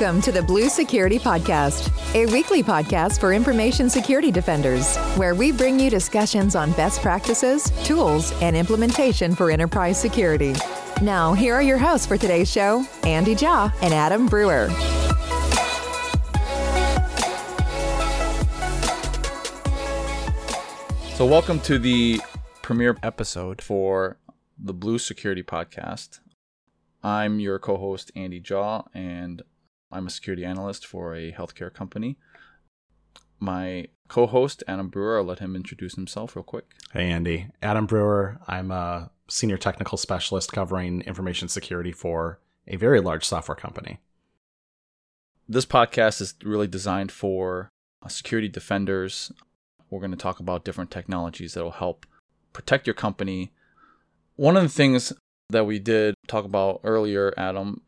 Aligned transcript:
Welcome 0.00 0.22
to 0.22 0.32
the 0.32 0.40
Blue 0.42 0.70
Security 0.70 1.18
Podcast, 1.18 1.92
a 2.14 2.24
weekly 2.32 2.62
podcast 2.62 3.20
for 3.20 3.34
information 3.34 3.90
security 3.90 4.30
defenders, 4.30 4.96
where 5.18 5.34
we 5.34 5.52
bring 5.52 5.78
you 5.78 5.90
discussions 5.90 6.56
on 6.56 6.72
best 6.72 7.02
practices, 7.02 7.70
tools, 7.84 8.32
and 8.40 8.56
implementation 8.56 9.34
for 9.34 9.50
enterprise 9.50 10.00
security. 10.00 10.54
Now, 11.02 11.34
here 11.34 11.52
are 11.52 11.60
your 11.60 11.76
hosts 11.76 12.06
for 12.06 12.16
today's 12.16 12.50
show 12.50 12.86
Andy 13.02 13.34
Jaw 13.34 13.70
and 13.82 13.92
Adam 13.92 14.26
Brewer. 14.26 14.70
So, 21.12 21.26
welcome 21.26 21.60
to 21.60 21.78
the 21.78 22.22
premiere 22.62 22.96
episode 23.02 23.60
for 23.60 24.16
the 24.58 24.72
Blue 24.72 24.98
Security 24.98 25.42
Podcast. 25.42 26.20
I'm 27.02 27.38
your 27.38 27.58
co 27.58 27.76
host, 27.76 28.10
Andy 28.16 28.40
Jaw, 28.40 28.84
and 28.94 29.42
I'm 29.92 30.06
a 30.06 30.10
security 30.10 30.44
analyst 30.44 30.86
for 30.86 31.14
a 31.14 31.32
healthcare 31.32 31.72
company. 31.72 32.16
My 33.38 33.88
co 34.08 34.26
host, 34.26 34.62
Adam 34.68 34.88
Brewer, 34.88 35.18
I'll 35.18 35.24
let 35.24 35.38
him 35.38 35.56
introduce 35.56 35.94
himself 35.94 36.36
real 36.36 36.42
quick. 36.42 36.66
Hey, 36.92 37.10
Andy. 37.10 37.48
Adam 37.62 37.86
Brewer. 37.86 38.38
I'm 38.46 38.70
a 38.70 39.10
senior 39.28 39.56
technical 39.56 39.96
specialist 39.96 40.52
covering 40.52 41.00
information 41.02 41.48
security 41.48 41.92
for 41.92 42.40
a 42.66 42.76
very 42.76 43.00
large 43.00 43.24
software 43.24 43.56
company. 43.56 43.98
This 45.48 45.66
podcast 45.66 46.20
is 46.20 46.34
really 46.44 46.68
designed 46.68 47.10
for 47.10 47.70
uh, 48.02 48.08
security 48.08 48.48
defenders. 48.48 49.32
We're 49.88 50.00
going 50.00 50.12
to 50.12 50.16
talk 50.16 50.38
about 50.38 50.64
different 50.64 50.90
technologies 50.90 51.54
that 51.54 51.64
will 51.64 51.72
help 51.72 52.06
protect 52.52 52.86
your 52.86 52.94
company. 52.94 53.52
One 54.36 54.56
of 54.56 54.62
the 54.62 54.68
things 54.68 55.12
that 55.48 55.66
we 55.66 55.78
did 55.78 56.14
talk 56.28 56.44
about 56.44 56.80
earlier, 56.84 57.34
Adam, 57.36 57.82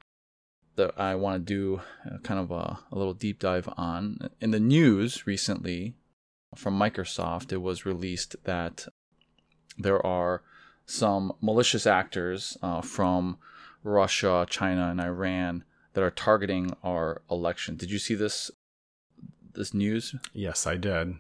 that 0.76 0.98
I 0.98 1.14
want 1.14 1.46
to 1.46 1.54
do 1.54 1.80
uh, 2.06 2.18
kind 2.18 2.40
of 2.40 2.50
a, 2.50 2.78
a 2.90 2.98
little 2.98 3.14
deep 3.14 3.38
dive 3.38 3.68
on. 3.76 4.30
In 4.40 4.50
the 4.50 4.60
news 4.60 5.26
recently 5.26 5.94
from 6.54 6.78
Microsoft, 6.78 7.52
it 7.52 7.58
was 7.58 7.86
released 7.86 8.36
that 8.44 8.86
there 9.78 10.04
are 10.04 10.42
some 10.86 11.32
malicious 11.40 11.86
actors 11.86 12.56
uh, 12.62 12.80
from 12.80 13.38
Russia, 13.84 14.46
China, 14.48 14.88
and 14.88 15.00
Iran 15.00 15.64
that 15.94 16.02
are 16.02 16.10
targeting 16.10 16.76
our 16.82 17.22
election. 17.30 17.76
Did 17.76 17.90
you 17.90 17.98
see 17.98 18.14
this 18.14 18.50
this 19.54 19.74
news? 19.74 20.14
Yes, 20.32 20.66
I 20.66 20.76
did. 20.76 21.16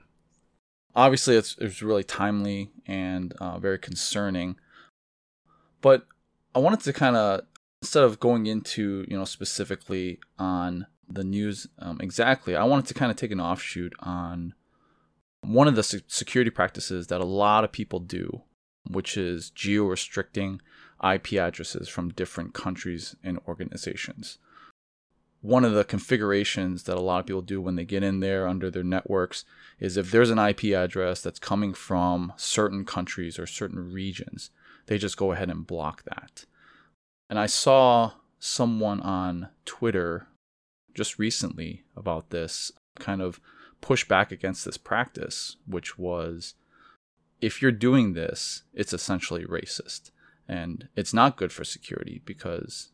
Obviously, 0.94 1.36
it's 1.36 1.56
it's 1.58 1.82
really 1.82 2.04
timely 2.04 2.70
and 2.86 3.32
uh, 3.34 3.58
very 3.58 3.78
concerning. 3.78 4.56
But 5.80 6.06
I 6.54 6.58
wanted 6.58 6.80
to 6.80 6.92
kind 6.92 7.16
of 7.16 7.42
instead 7.82 8.04
of 8.04 8.20
going 8.20 8.46
into 8.46 9.04
you 9.08 9.18
know 9.18 9.24
specifically 9.24 10.20
on 10.38 10.86
the 11.08 11.24
news 11.24 11.66
um, 11.80 12.00
exactly, 12.00 12.56
I 12.56 12.64
wanted 12.64 12.86
to 12.86 12.94
kind 12.94 13.10
of 13.10 13.16
take 13.16 13.32
an 13.32 13.40
offshoot 13.40 13.92
on 13.98 14.54
one 15.42 15.68
of 15.68 15.74
the 15.74 15.82
security 15.82 16.50
practices 16.50 17.08
that 17.08 17.20
a 17.20 17.26
lot 17.26 17.64
of 17.64 17.72
people 17.72 17.98
do, 17.98 18.42
which 18.88 19.16
is 19.16 19.50
geo 19.50 19.84
restricting 19.84 20.60
IP 21.04 21.34
addresses 21.34 21.88
from 21.88 22.10
different 22.10 22.54
countries 22.54 23.16
and 23.24 23.40
organizations. 23.48 24.38
One 25.40 25.64
of 25.64 25.72
the 25.72 25.82
configurations 25.82 26.84
that 26.84 26.96
a 26.96 27.00
lot 27.00 27.18
of 27.18 27.26
people 27.26 27.42
do 27.42 27.60
when 27.60 27.74
they 27.74 27.84
get 27.84 28.04
in 28.04 28.20
there 28.20 28.46
under 28.46 28.70
their 28.70 28.84
networks 28.84 29.44
is 29.80 29.96
if 29.96 30.12
there's 30.12 30.30
an 30.30 30.38
IP 30.38 30.66
address 30.66 31.20
that's 31.20 31.40
coming 31.40 31.74
from 31.74 32.32
certain 32.36 32.84
countries 32.84 33.40
or 33.40 33.48
certain 33.48 33.92
regions, 33.92 34.50
they 34.86 34.98
just 34.98 35.16
go 35.16 35.32
ahead 35.32 35.50
and 35.50 35.66
block 35.66 36.04
that. 36.04 36.44
And 37.32 37.38
I 37.38 37.46
saw 37.46 38.12
someone 38.38 39.00
on 39.00 39.48
Twitter 39.64 40.26
just 40.92 41.18
recently 41.18 41.82
about 41.96 42.28
this 42.28 42.70
kind 42.98 43.22
of 43.22 43.40
push 43.80 44.06
back 44.06 44.30
against 44.30 44.66
this 44.66 44.76
practice, 44.76 45.56
which 45.66 45.98
was 45.98 46.52
if 47.40 47.62
you're 47.62 47.72
doing 47.72 48.12
this, 48.12 48.64
it's 48.74 48.92
essentially 48.92 49.46
racist. 49.46 50.10
And 50.46 50.88
it's 50.94 51.14
not 51.14 51.38
good 51.38 51.52
for 51.52 51.64
security 51.64 52.20
because, 52.26 52.90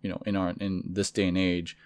you 0.00 0.08
know, 0.08 0.22
in 0.24 0.36
our 0.36 0.54
in 0.58 0.84
this 0.86 1.10
day 1.10 1.28
and 1.28 1.36
age, 1.36 1.76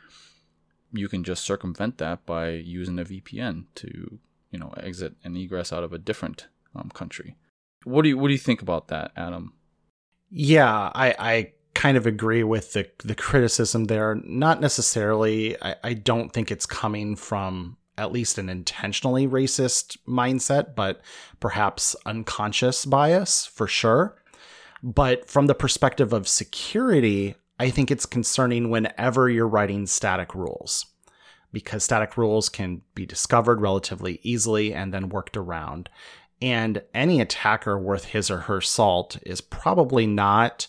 you 0.93 1.09
can 1.09 1.25
just 1.25 1.43
circumvent 1.43 1.99
that 1.99 2.25
by 2.25 2.50
using 2.50 3.00
a 3.00 3.05
VPN 3.05 3.65
to, 3.75 4.21
you 4.53 4.61
know, 4.61 4.72
exit 4.77 5.16
and 5.25 5.37
egress 5.37 5.72
out 5.72 5.83
of 5.83 5.93
a 5.93 5.99
different 5.99 6.47
um, 6.72 6.89
country. 6.95 7.34
What 7.83 8.03
do 8.03 8.11
you 8.11 8.16
what 8.16 8.28
do 8.28 8.33
you 8.33 8.39
think 8.39 8.62
about 8.62 8.87
that, 8.87 9.11
Adam? 9.16 9.55
Yeah, 10.31 10.91
I, 10.95 11.15
I 11.19 11.53
kind 11.86 11.97
of 11.97 12.04
agree 12.04 12.42
with 12.42 12.72
the 12.72 12.88
the 13.04 13.14
criticism 13.14 13.84
there. 13.84 14.16
Not 14.24 14.60
necessarily. 14.60 15.56
I, 15.62 15.76
I 15.84 15.94
don't 15.94 16.32
think 16.32 16.50
it's 16.50 16.66
coming 16.66 17.14
from 17.14 17.76
at 17.97 18.10
least 18.10 18.38
an 18.38 18.48
intentionally 18.48 19.28
racist 19.28 19.97
mindset, 20.04 20.74
but 20.74 21.00
perhaps 21.38 21.94
unconscious 22.04 22.84
bias 22.84 23.47
for 23.47 23.69
sure. 23.69 24.16
But 24.82 25.30
from 25.30 25.47
the 25.47 25.54
perspective 25.54 26.12
of 26.12 26.26
security, 26.26 27.36
I 27.60 27.70
think 27.70 27.92
it's 27.92 28.04
concerning 28.04 28.68
whenever 28.68 29.30
you're 29.30 29.47
writing 29.47 29.86
static 29.86 30.34
rules 30.34 30.86
because 31.53 31.84
static 31.84 32.18
rules 32.18 32.48
can 32.48 32.82
be 32.97 33.06
discovered 33.06 33.60
relatively 33.60 34.18
easily 34.24 34.74
and 34.74 34.92
then 34.92 35.08
worked 35.08 35.36
around. 35.36 35.88
And 36.42 36.82
any 36.92 37.20
attacker 37.20 37.78
worth 37.78 38.06
his 38.06 38.28
or 38.28 38.41
her 38.41 38.60
salt 38.60 39.18
is 39.22 39.41
probably 39.41 40.04
not 40.08 40.66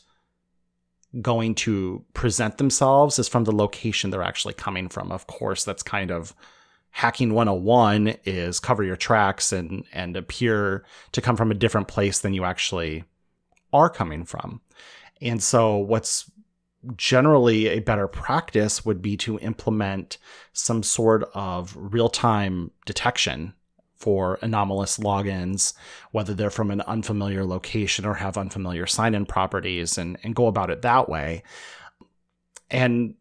going 1.21 1.55
to 1.55 2.03
present 2.13 2.57
themselves 2.57 3.17
is 3.17 3.27
from 3.27 3.45
the 3.45 3.55
location 3.55 4.09
they're 4.09 4.21
actually 4.21 4.53
coming 4.53 4.89
from. 4.89 5.11
Of 5.11 5.27
course, 5.27 5.63
that's 5.63 5.83
kind 5.83 6.11
of 6.11 6.35
hacking 6.91 7.33
101 7.33 8.15
is 8.25 8.59
cover 8.59 8.83
your 8.83 8.95
tracks 8.95 9.51
and 9.51 9.83
and 9.93 10.17
appear 10.17 10.83
to 11.11 11.21
come 11.21 11.35
from 11.35 11.51
a 11.51 11.55
different 11.55 11.87
place 11.87 12.19
than 12.19 12.33
you 12.33 12.43
actually 12.43 13.03
are 13.71 13.89
coming 13.89 14.25
from. 14.25 14.61
And 15.21 15.41
so 15.41 15.77
what's 15.77 16.31
generally 16.95 17.67
a 17.67 17.79
better 17.79 18.07
practice 18.07 18.85
would 18.85 19.01
be 19.01 19.17
to 19.17 19.39
implement 19.39 20.17
some 20.53 20.83
sort 20.83 21.29
of 21.33 21.75
real-time 21.77 22.71
detection 22.85 23.53
for 23.97 24.39
anomalous 24.41 24.97
logins, 24.97 25.73
whether 26.11 26.33
they're 26.33 26.49
from 26.49 26.71
an 26.71 26.81
unfamiliar 26.81 27.43
location 27.43 28.05
or 28.05 28.13
have 28.13 28.37
unfamiliar 28.37 28.85
sign 28.85 29.15
in 29.15 29.25
properties, 29.25 29.97
and, 29.97 30.17
and 30.23 30.35
go 30.35 30.47
about 30.47 30.69
it 30.69 30.81
that 30.83 31.09
way. 31.09 31.43
And 32.69 33.15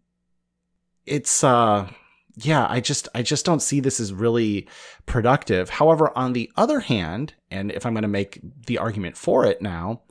it's, 1.04 1.42
uh, 1.42 1.88
yeah, 2.36 2.66
I 2.68 2.80
just 2.80 3.08
I 3.14 3.22
just 3.22 3.46
don't 3.46 3.62
see 3.62 3.80
this 3.80 3.98
as 3.98 4.12
really 4.12 4.68
productive. 5.06 5.70
However, 5.70 6.12
on 6.16 6.34
the 6.34 6.50
other 6.56 6.80
hand, 6.80 7.32
and 7.50 7.72
if 7.72 7.86
I'm 7.86 7.94
going 7.94 8.02
to 8.02 8.08
make 8.08 8.40
the 8.66 8.78
argument 8.78 9.16
for 9.16 9.46
it 9.46 9.62
now, 9.62 10.02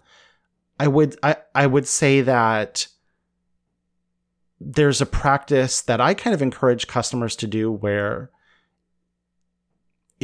I 0.80 0.88
would 0.88 1.18
I, 1.22 1.36
I 1.54 1.68
would 1.68 1.88
say 1.88 2.22
that 2.22 2.88
there's 4.60 5.02
a 5.02 5.06
practice 5.06 5.82
that 5.82 6.02
I 6.02 6.16
kind 6.16 6.34
of 6.34 6.42
encourage 6.42 6.88
customers 6.88 7.36
to 7.36 7.48
do 7.48 7.72
where 7.72 8.32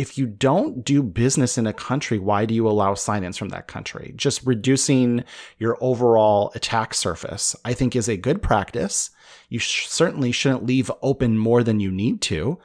if 0.01 0.17
you 0.17 0.25
don't 0.25 0.84
do 0.84 1.03
business 1.03 1.59
in 1.59 1.67
a 1.67 1.73
country, 1.73 2.17
why 2.17 2.44
do 2.44 2.56
you 2.56 2.67
allow 2.67 2.95
sign-ins 2.95 3.38
from 3.38 3.50
that 3.50 3.67
country? 3.67 4.13
Just 4.16 4.44
reducing 4.44 5.23
your 5.59 5.78
overall 5.79 6.51
attack 6.56 6.95
surface, 6.95 7.56
I 7.63 7.73
think 7.73 7.95
is 7.95 8.09
a 8.09 8.17
good 8.17 8.41
practice. 8.41 9.11
You 9.50 9.59
sh- 9.59 9.85
certainly 9.88 10.31
shouldn't 10.31 10.66
leave 10.66 10.90
open 11.03 11.38
more 11.38 11.61
than 11.61 11.79
you 11.79 11.91
need 11.91 12.19
to. 12.23 12.57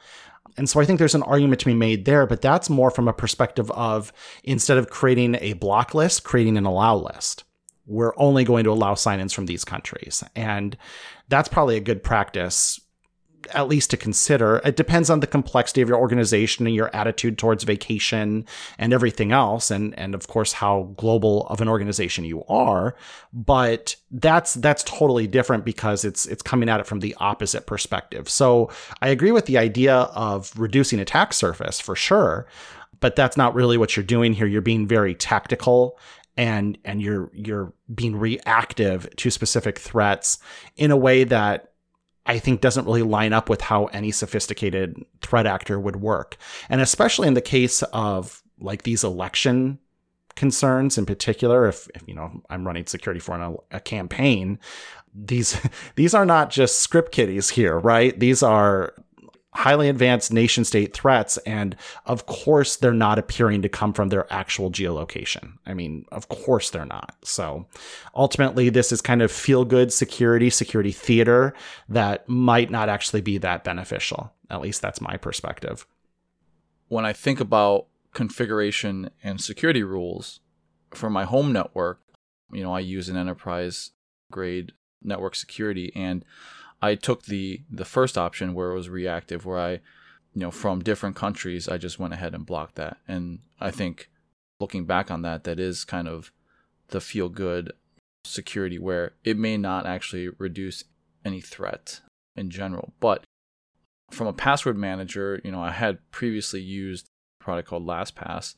And 0.57 0.67
so 0.67 0.79
I 0.79 0.85
think 0.85 0.97
there's 0.97 1.13
an 1.13 1.21
argument 1.21 1.59
to 1.59 1.67
be 1.67 1.75
made 1.75 2.05
there, 2.05 2.25
but 2.25 2.41
that's 2.41 2.71
more 2.71 2.89
from 2.89 3.07
a 3.07 3.13
perspective 3.13 3.69
of 3.69 4.11
instead 4.43 4.79
of 4.79 4.89
creating 4.89 5.35
a 5.39 5.53
block 5.53 5.93
list, 5.93 6.23
creating 6.23 6.57
an 6.57 6.65
allow 6.65 6.95
list. 6.95 7.43
We're 7.85 8.17
only 8.17 8.45
going 8.45 8.63
to 8.63 8.71
allow 8.71 8.95
sign-ins 8.95 9.31
from 9.31 9.45
these 9.45 9.63
countries. 9.63 10.23
And 10.35 10.75
that's 11.29 11.49
probably 11.49 11.77
a 11.77 11.81
good 11.81 12.01
practice 12.01 12.79
at 13.53 13.67
least 13.67 13.89
to 13.91 13.97
consider. 13.97 14.61
It 14.63 14.75
depends 14.75 15.09
on 15.09 15.19
the 15.19 15.27
complexity 15.27 15.81
of 15.81 15.89
your 15.89 15.97
organization 15.97 16.65
and 16.65 16.75
your 16.75 16.93
attitude 16.95 17.37
towards 17.37 17.63
vacation 17.63 18.45
and 18.77 18.93
everything 18.93 19.31
else, 19.31 19.71
and 19.71 19.97
and 19.97 20.13
of 20.15 20.27
course 20.27 20.53
how 20.53 20.93
global 20.97 21.47
of 21.47 21.61
an 21.61 21.67
organization 21.67 22.25
you 22.25 22.43
are. 22.45 22.95
But 23.33 23.95
that's 24.11 24.53
that's 24.55 24.83
totally 24.83 25.27
different 25.27 25.65
because 25.65 26.05
it's 26.05 26.25
it's 26.25 26.41
coming 26.41 26.69
at 26.69 26.79
it 26.79 26.85
from 26.85 26.99
the 26.99 27.15
opposite 27.19 27.65
perspective. 27.65 28.29
So 28.29 28.69
I 29.01 29.09
agree 29.09 29.31
with 29.31 29.45
the 29.45 29.57
idea 29.57 29.95
of 29.95 30.51
reducing 30.57 30.99
attack 30.99 31.33
surface 31.33 31.79
for 31.79 31.95
sure, 31.95 32.47
but 32.99 33.15
that's 33.15 33.37
not 33.37 33.55
really 33.55 33.77
what 33.77 33.95
you're 33.95 34.03
doing 34.03 34.33
here. 34.33 34.47
You're 34.47 34.61
being 34.61 34.87
very 34.87 35.15
tactical 35.15 35.97
and 36.37 36.77
and 36.85 37.01
you're 37.01 37.31
you're 37.33 37.73
being 37.93 38.15
reactive 38.15 39.13
to 39.17 39.31
specific 39.31 39.79
threats 39.79 40.37
in 40.77 40.91
a 40.91 40.97
way 40.97 41.23
that 41.23 41.66
I 42.27 42.39
think 42.39 42.61
doesn't 42.61 42.85
really 42.85 43.03
line 43.03 43.33
up 43.33 43.49
with 43.49 43.61
how 43.61 43.85
any 43.85 44.11
sophisticated 44.11 45.03
threat 45.21 45.47
actor 45.47 45.79
would 45.79 45.97
work. 45.97 46.37
And 46.69 46.81
especially 46.81 47.27
in 47.27 47.33
the 47.33 47.41
case 47.41 47.81
of 47.83 48.43
like 48.59 48.83
these 48.83 49.03
election 49.03 49.79
concerns 50.35 50.97
in 50.97 51.05
particular, 51.05 51.67
if, 51.67 51.87
if 51.95 52.03
you 52.07 52.13
know 52.13 52.43
I'm 52.49 52.67
running 52.67 52.85
security 52.85 53.19
for 53.19 53.35
an, 53.35 53.57
a 53.71 53.79
campaign, 53.79 54.59
these 55.13 55.59
these 55.95 56.13
are 56.13 56.25
not 56.25 56.49
just 56.49 56.79
script 56.79 57.11
kiddies 57.11 57.49
here, 57.49 57.79
right? 57.79 58.17
These 58.19 58.43
are 58.43 58.93
highly 59.53 59.89
advanced 59.89 60.31
nation 60.31 60.63
state 60.63 60.93
threats. 60.93 61.37
And 61.39 61.75
of 62.05 62.25
course, 62.25 62.75
they're 62.75 62.93
not 62.93 63.17
appearing 63.17 63.61
to 63.63 63.69
come 63.69 63.93
from 63.93 64.09
their 64.09 64.31
actual 64.31 64.71
geolocation. 64.71 65.53
I 65.65 65.73
mean, 65.73 66.05
of 66.11 66.29
course 66.29 66.69
they're 66.69 66.85
not. 66.85 67.15
So 67.23 67.65
ultimately, 68.15 68.69
this 68.69 68.91
is 68.91 69.01
kind 69.01 69.21
of 69.21 69.31
feel 69.31 69.65
good 69.65 69.91
security, 69.91 70.49
security 70.49 70.91
theater 70.91 71.53
that 71.89 72.27
might 72.29 72.69
not 72.69 72.89
actually 72.89 73.21
be 73.21 73.37
that 73.39 73.63
beneficial. 73.63 74.31
At 74.49 74.61
least 74.61 74.81
that's 74.81 75.01
my 75.01 75.17
perspective. 75.17 75.87
When 76.87 77.05
I 77.05 77.13
think 77.13 77.39
about 77.39 77.87
configuration 78.13 79.09
and 79.23 79.41
security 79.41 79.83
rules 79.83 80.39
for 80.91 81.09
my 81.09 81.25
home 81.25 81.51
network, 81.51 81.99
you 82.51 82.63
know, 82.63 82.73
I 82.73 82.79
use 82.79 83.09
an 83.09 83.17
enterprise 83.17 83.91
grade 84.31 84.71
network 85.01 85.35
security 85.35 85.91
and 85.95 86.23
I 86.81 86.95
took 86.95 87.23
the 87.25 87.61
the 87.69 87.85
first 87.85 88.17
option 88.17 88.53
where 88.53 88.71
it 88.71 88.75
was 88.75 88.89
reactive, 88.89 89.45
where 89.45 89.59
I, 89.59 89.71
you 90.33 90.41
know, 90.41 90.51
from 90.51 90.83
different 90.83 91.15
countries, 91.15 91.67
I 91.67 91.77
just 91.77 91.99
went 91.99 92.13
ahead 92.13 92.33
and 92.33 92.45
blocked 92.45 92.75
that. 92.75 92.97
And 93.07 93.39
I 93.59 93.71
think 93.71 94.09
looking 94.59 94.85
back 94.85 95.09
on 95.09 95.21
that, 95.23 95.43
that 95.45 95.59
is 95.59 95.85
kind 95.85 96.07
of 96.07 96.31
the 96.89 97.01
feel 97.01 97.29
good 97.29 97.73
security 98.25 98.77
where 98.77 99.13
it 99.23 99.37
may 99.37 99.57
not 99.57 99.85
actually 99.85 100.29
reduce 100.37 100.83
any 101.25 101.41
threat 101.41 102.01
in 102.35 102.49
general. 102.49 102.93
But 102.99 103.23
from 104.11 104.27
a 104.27 104.33
password 104.33 104.77
manager, 104.77 105.41
you 105.43 105.51
know, 105.51 105.61
I 105.61 105.71
had 105.71 105.99
previously 106.11 106.61
used 106.61 107.07
a 107.39 107.43
product 107.43 107.67
called 107.67 107.85
LastPass, 107.85 108.55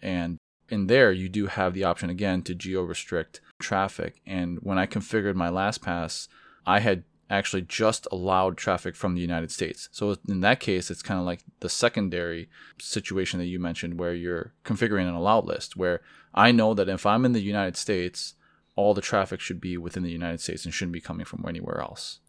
and 0.00 0.38
in 0.68 0.86
there 0.86 1.12
you 1.12 1.28
do 1.28 1.46
have 1.46 1.74
the 1.74 1.84
option 1.84 2.10
again 2.10 2.42
to 2.42 2.54
geo 2.54 2.82
restrict 2.82 3.40
traffic. 3.60 4.20
And 4.26 4.58
when 4.62 4.78
I 4.78 4.86
configured 4.86 5.34
my 5.34 5.48
LastPass, 5.48 6.28
I 6.66 6.80
had 6.80 7.04
actually 7.28 7.62
just 7.62 8.06
allowed 8.12 8.56
traffic 8.56 8.94
from 8.94 9.14
the 9.14 9.20
United 9.20 9.50
States. 9.50 9.88
So 9.90 10.16
in 10.28 10.40
that 10.40 10.60
case, 10.60 10.90
it's 10.90 11.02
kind 11.02 11.18
of 11.18 11.26
like 11.26 11.40
the 11.60 11.68
secondary 11.68 12.48
situation 12.78 13.38
that 13.40 13.46
you 13.46 13.58
mentioned 13.58 13.98
where 13.98 14.14
you're 14.14 14.52
configuring 14.64 15.08
an 15.08 15.14
allowed 15.14 15.44
list, 15.44 15.76
where 15.76 16.02
I 16.34 16.52
know 16.52 16.74
that 16.74 16.88
if 16.88 17.04
I'm 17.04 17.24
in 17.24 17.32
the 17.32 17.40
United 17.40 17.76
States, 17.76 18.34
all 18.76 18.94
the 18.94 19.00
traffic 19.00 19.40
should 19.40 19.60
be 19.60 19.76
within 19.76 20.02
the 20.02 20.10
United 20.10 20.40
States 20.40 20.64
and 20.64 20.72
shouldn't 20.72 20.92
be 20.92 21.00
coming 21.00 21.26
from 21.26 21.44
anywhere 21.48 21.80
else. 21.80 22.20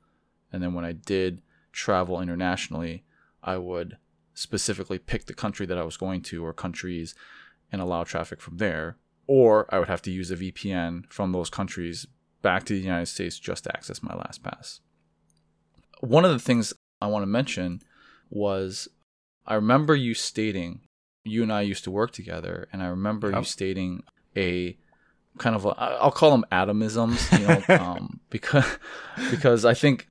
And 0.52 0.64
then 0.64 0.74
when 0.74 0.86
I 0.86 0.94
did 0.94 1.42
travel 1.72 2.22
internationally, 2.22 3.04
I 3.44 3.58
would 3.58 3.98
specifically 4.34 4.98
pick 4.98 5.26
the 5.26 5.34
country 5.34 5.66
that 5.66 5.78
I 5.78 5.84
was 5.84 5.98
going 5.98 6.22
to 6.24 6.44
or 6.44 6.54
countries 6.54 7.14
and 7.72 7.82
allow 7.82 8.04
traffic 8.04 8.42
from 8.42 8.58
there. 8.58 8.98
Or 9.28 9.68
I 9.74 9.78
would 9.78 9.90
have 9.90 10.02
to 10.04 10.12
use 10.12 10.32
a 10.32 10.38
VPN 10.38 11.12
from 11.12 11.34
those 11.34 11.50
countries 11.50 12.08
back 12.42 12.64
to 12.64 12.74
the 12.74 12.80
United 12.80 13.08
States 13.08 13.38
just 13.38 13.66
to 13.66 13.76
access 13.76 14.02
my 14.02 14.14
LastPass 14.14 14.80
one 16.02 16.26
of 16.26 16.32
the 16.32 16.40
things 16.40 16.74
I 17.02 17.08
want 17.08 17.24
to 17.24 17.28
mention 17.28 17.82
was 18.30 18.88
I 19.46 19.56
remember 19.56 19.96
you 19.96 20.14
stating 20.14 20.82
you 21.28 21.44
and 21.44 21.52
I 21.52 21.62
used 21.62 21.84
to 21.84 21.92
work 21.92 22.12
together, 22.12 22.68
and 22.72 22.82
I 22.82 22.88
remember 22.88 23.30
yep. 23.30 23.40
you 23.40 23.44
stating 23.44 24.04
a 24.36 24.78
kind 25.38 25.56
of 25.56 25.66
a, 25.66 25.70
I'll 25.80 26.12
call 26.12 26.32
them 26.32 26.46
Adamisms, 26.52 27.40
you 27.40 27.48
know, 27.48 27.84
um, 27.84 28.20
because 28.30 28.66
because 29.30 29.66
I 29.66 29.74
think 29.74 30.08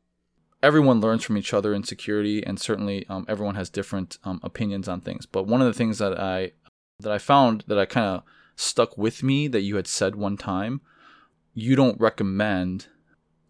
everyone 0.63 1.01
learns 1.01 1.25
from 1.25 1.37
each 1.37 1.55
other 1.55 1.75
in 1.75 1.85
security, 1.85 2.45
and 2.45 2.61
certainly 2.61 3.07
um, 3.09 3.25
everyone 3.29 3.55
has 3.55 3.71
different 3.71 4.19
um, 4.25 4.41
opinions 4.43 4.89
on 4.89 5.01
things. 5.01 5.27
But 5.27 5.47
one 5.47 5.61
of 5.61 5.67
the 5.67 5.75
things 5.75 5.99
that 5.99 6.19
I 6.19 6.53
that 7.01 7.13
I 7.13 7.19
found 7.19 7.65
that 7.67 7.79
I 7.79 7.87
kind 7.87 8.07
of 8.07 8.23
stuck 8.57 8.97
with 8.97 9.23
me 9.23 9.49
that 9.49 9.63
you 9.63 9.77
had 9.77 9.87
said 9.87 10.17
one 10.17 10.37
time, 10.37 10.81
you 11.55 11.77
don't 11.77 12.01
recommend 12.01 12.87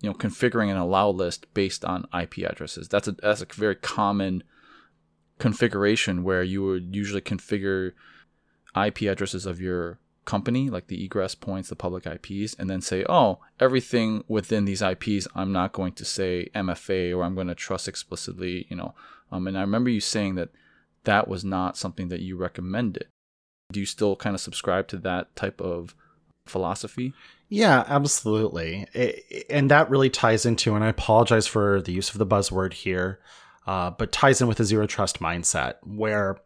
you 0.01 0.09
know 0.09 0.15
configuring 0.15 0.71
an 0.71 0.77
allow 0.77 1.09
list 1.09 1.53
based 1.55 1.85
on 1.85 2.07
IP 2.19 2.39
addresses. 2.39 2.89
That's 2.89 3.09
a 3.09 3.13
that's 3.13 3.43
a 3.43 3.47
very 3.53 3.77
common 3.77 4.43
configuration 5.39 6.23
where 6.23 6.43
you 6.43 6.65
would 6.65 6.95
usually 6.95 7.21
configure 7.21 7.93
IP 8.77 9.03
addresses 9.03 9.47
of 9.47 9.61
your 9.61 9.99
company, 10.25 10.69
like 10.69 10.89
the 10.89 11.03
egress 11.03 11.35
points, 11.35 11.71
the 11.71 11.77
public 11.77 12.07
IPs, 12.07 12.55
and 12.59 12.69
then 12.69 12.83
say, 12.83 13.05
oh, 13.09 13.39
everything 13.59 14.25
within 14.29 14.65
these 14.65 14.83
IPs, 14.83 15.27
I'm 15.35 15.53
not 15.53 15.73
going 15.73 15.93
to 15.95 16.05
say 16.05 16.51
MFA 16.55 17.17
or 17.17 17.23
I'm 17.23 17.35
going 17.35 17.47
to 17.47 17.55
trust 17.55 17.89
explicitly, 17.89 18.67
you 18.69 18.77
know. 18.77 18.95
Um, 19.33 19.47
and 19.47 19.57
I 19.57 19.63
remember 19.63 19.89
you 19.89 20.01
saying 20.01 20.35
that 20.35 20.51
that 21.05 21.29
was 21.29 21.45
not 21.45 21.77
something 21.77 22.09
that 22.09 22.21
you 22.21 22.37
recommended. 22.37 23.07
Do 23.73 23.81
you 23.81 23.87
still 23.87 24.17
kind 24.17 24.35
of 24.35 24.41
subscribe 24.41 24.89
to 24.89 24.99
that 24.99 25.35
type 25.37 25.61
of 25.61 25.95
philosophy? 26.45 27.15
Yeah, 27.49 27.85
absolutely. 27.87 28.87
It, 28.93 29.47
and 29.49 29.71
that 29.71 29.89
really 29.89 30.11
ties 30.11 30.47
into, 30.47 30.75
and 30.75 30.85
I 30.85 30.89
apologize 30.89 31.47
for 31.47 31.81
the 31.81 31.93
use 31.93 32.11
of 32.11 32.19
the 32.19 32.27
buzzword 32.27 32.73
here, 32.73 33.21
uh, 33.67 33.91
but 33.91 34.13
ties 34.13 34.41
in 34.41 34.49
with 34.49 34.61
a 34.61 34.65
zero 34.65 34.87
trust 34.87 35.21
mindset 35.21 35.75
where 35.85 36.39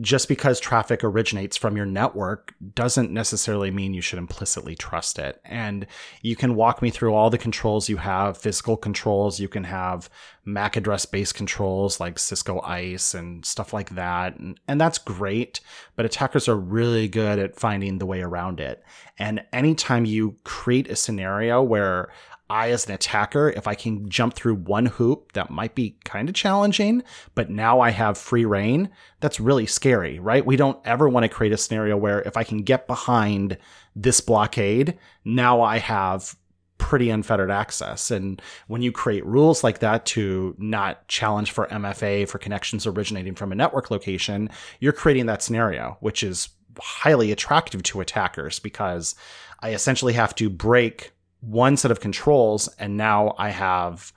just 0.00 0.26
because 0.26 0.58
traffic 0.58 1.04
originates 1.04 1.56
from 1.56 1.76
your 1.76 1.84
network 1.84 2.54
doesn't 2.74 3.10
necessarily 3.10 3.70
mean 3.70 3.92
you 3.92 4.00
should 4.00 4.18
implicitly 4.18 4.74
trust 4.74 5.18
it. 5.18 5.40
And 5.44 5.86
you 6.22 6.34
can 6.34 6.54
walk 6.54 6.80
me 6.80 6.88
through 6.88 7.14
all 7.14 7.28
the 7.28 7.36
controls 7.36 7.90
you 7.90 7.98
have, 7.98 8.38
physical 8.38 8.78
controls, 8.78 9.38
you 9.38 9.48
can 9.48 9.64
have 9.64 10.08
MAC 10.46 10.76
address 10.76 11.04
based 11.04 11.34
controls 11.34 12.00
like 12.00 12.18
Cisco 12.18 12.60
ISE 12.62 13.14
and 13.14 13.44
stuff 13.44 13.74
like 13.74 13.90
that. 13.90 14.38
And, 14.38 14.58
and 14.66 14.80
that's 14.80 14.98
great, 14.98 15.60
but 15.94 16.06
attackers 16.06 16.48
are 16.48 16.56
really 16.56 17.06
good 17.06 17.38
at 17.38 17.60
finding 17.60 17.98
the 17.98 18.06
way 18.06 18.22
around 18.22 18.60
it. 18.60 18.82
And 19.18 19.44
anytime 19.52 20.06
you 20.06 20.36
create 20.44 20.90
a 20.90 20.96
scenario 20.96 21.62
where 21.62 22.10
I, 22.52 22.70
as 22.70 22.86
an 22.86 22.92
attacker, 22.92 23.48
if 23.48 23.66
I 23.66 23.74
can 23.74 24.10
jump 24.10 24.34
through 24.34 24.56
one 24.56 24.84
hoop, 24.84 25.32
that 25.32 25.48
might 25.48 25.74
be 25.74 25.96
kind 26.04 26.28
of 26.28 26.34
challenging, 26.34 27.02
but 27.34 27.48
now 27.48 27.80
I 27.80 27.88
have 27.88 28.18
free 28.18 28.44
reign. 28.44 28.90
That's 29.20 29.40
really 29.40 29.64
scary, 29.64 30.18
right? 30.18 30.44
We 30.44 30.56
don't 30.56 30.78
ever 30.84 31.08
want 31.08 31.24
to 31.24 31.30
create 31.30 31.54
a 31.54 31.56
scenario 31.56 31.96
where 31.96 32.20
if 32.20 32.36
I 32.36 32.44
can 32.44 32.58
get 32.58 32.86
behind 32.86 33.56
this 33.96 34.20
blockade, 34.20 34.98
now 35.24 35.62
I 35.62 35.78
have 35.78 36.36
pretty 36.76 37.08
unfettered 37.08 37.50
access. 37.50 38.10
And 38.10 38.42
when 38.66 38.82
you 38.82 38.92
create 38.92 39.24
rules 39.24 39.64
like 39.64 39.78
that 39.78 40.04
to 40.06 40.54
not 40.58 41.08
challenge 41.08 41.52
for 41.52 41.68
MFA 41.68 42.28
for 42.28 42.36
connections 42.36 42.86
originating 42.86 43.34
from 43.34 43.52
a 43.52 43.54
network 43.54 43.90
location, 43.90 44.50
you're 44.78 44.92
creating 44.92 45.24
that 45.24 45.42
scenario, 45.42 45.96
which 46.00 46.22
is 46.22 46.50
highly 46.78 47.32
attractive 47.32 47.82
to 47.84 48.02
attackers 48.02 48.58
because 48.58 49.14
I 49.60 49.72
essentially 49.72 50.12
have 50.12 50.34
to 50.34 50.50
break 50.50 51.12
one 51.42 51.76
set 51.76 51.90
of 51.90 52.00
controls 52.00 52.68
and 52.78 52.96
now 52.96 53.34
I 53.36 53.50
have 53.50 54.12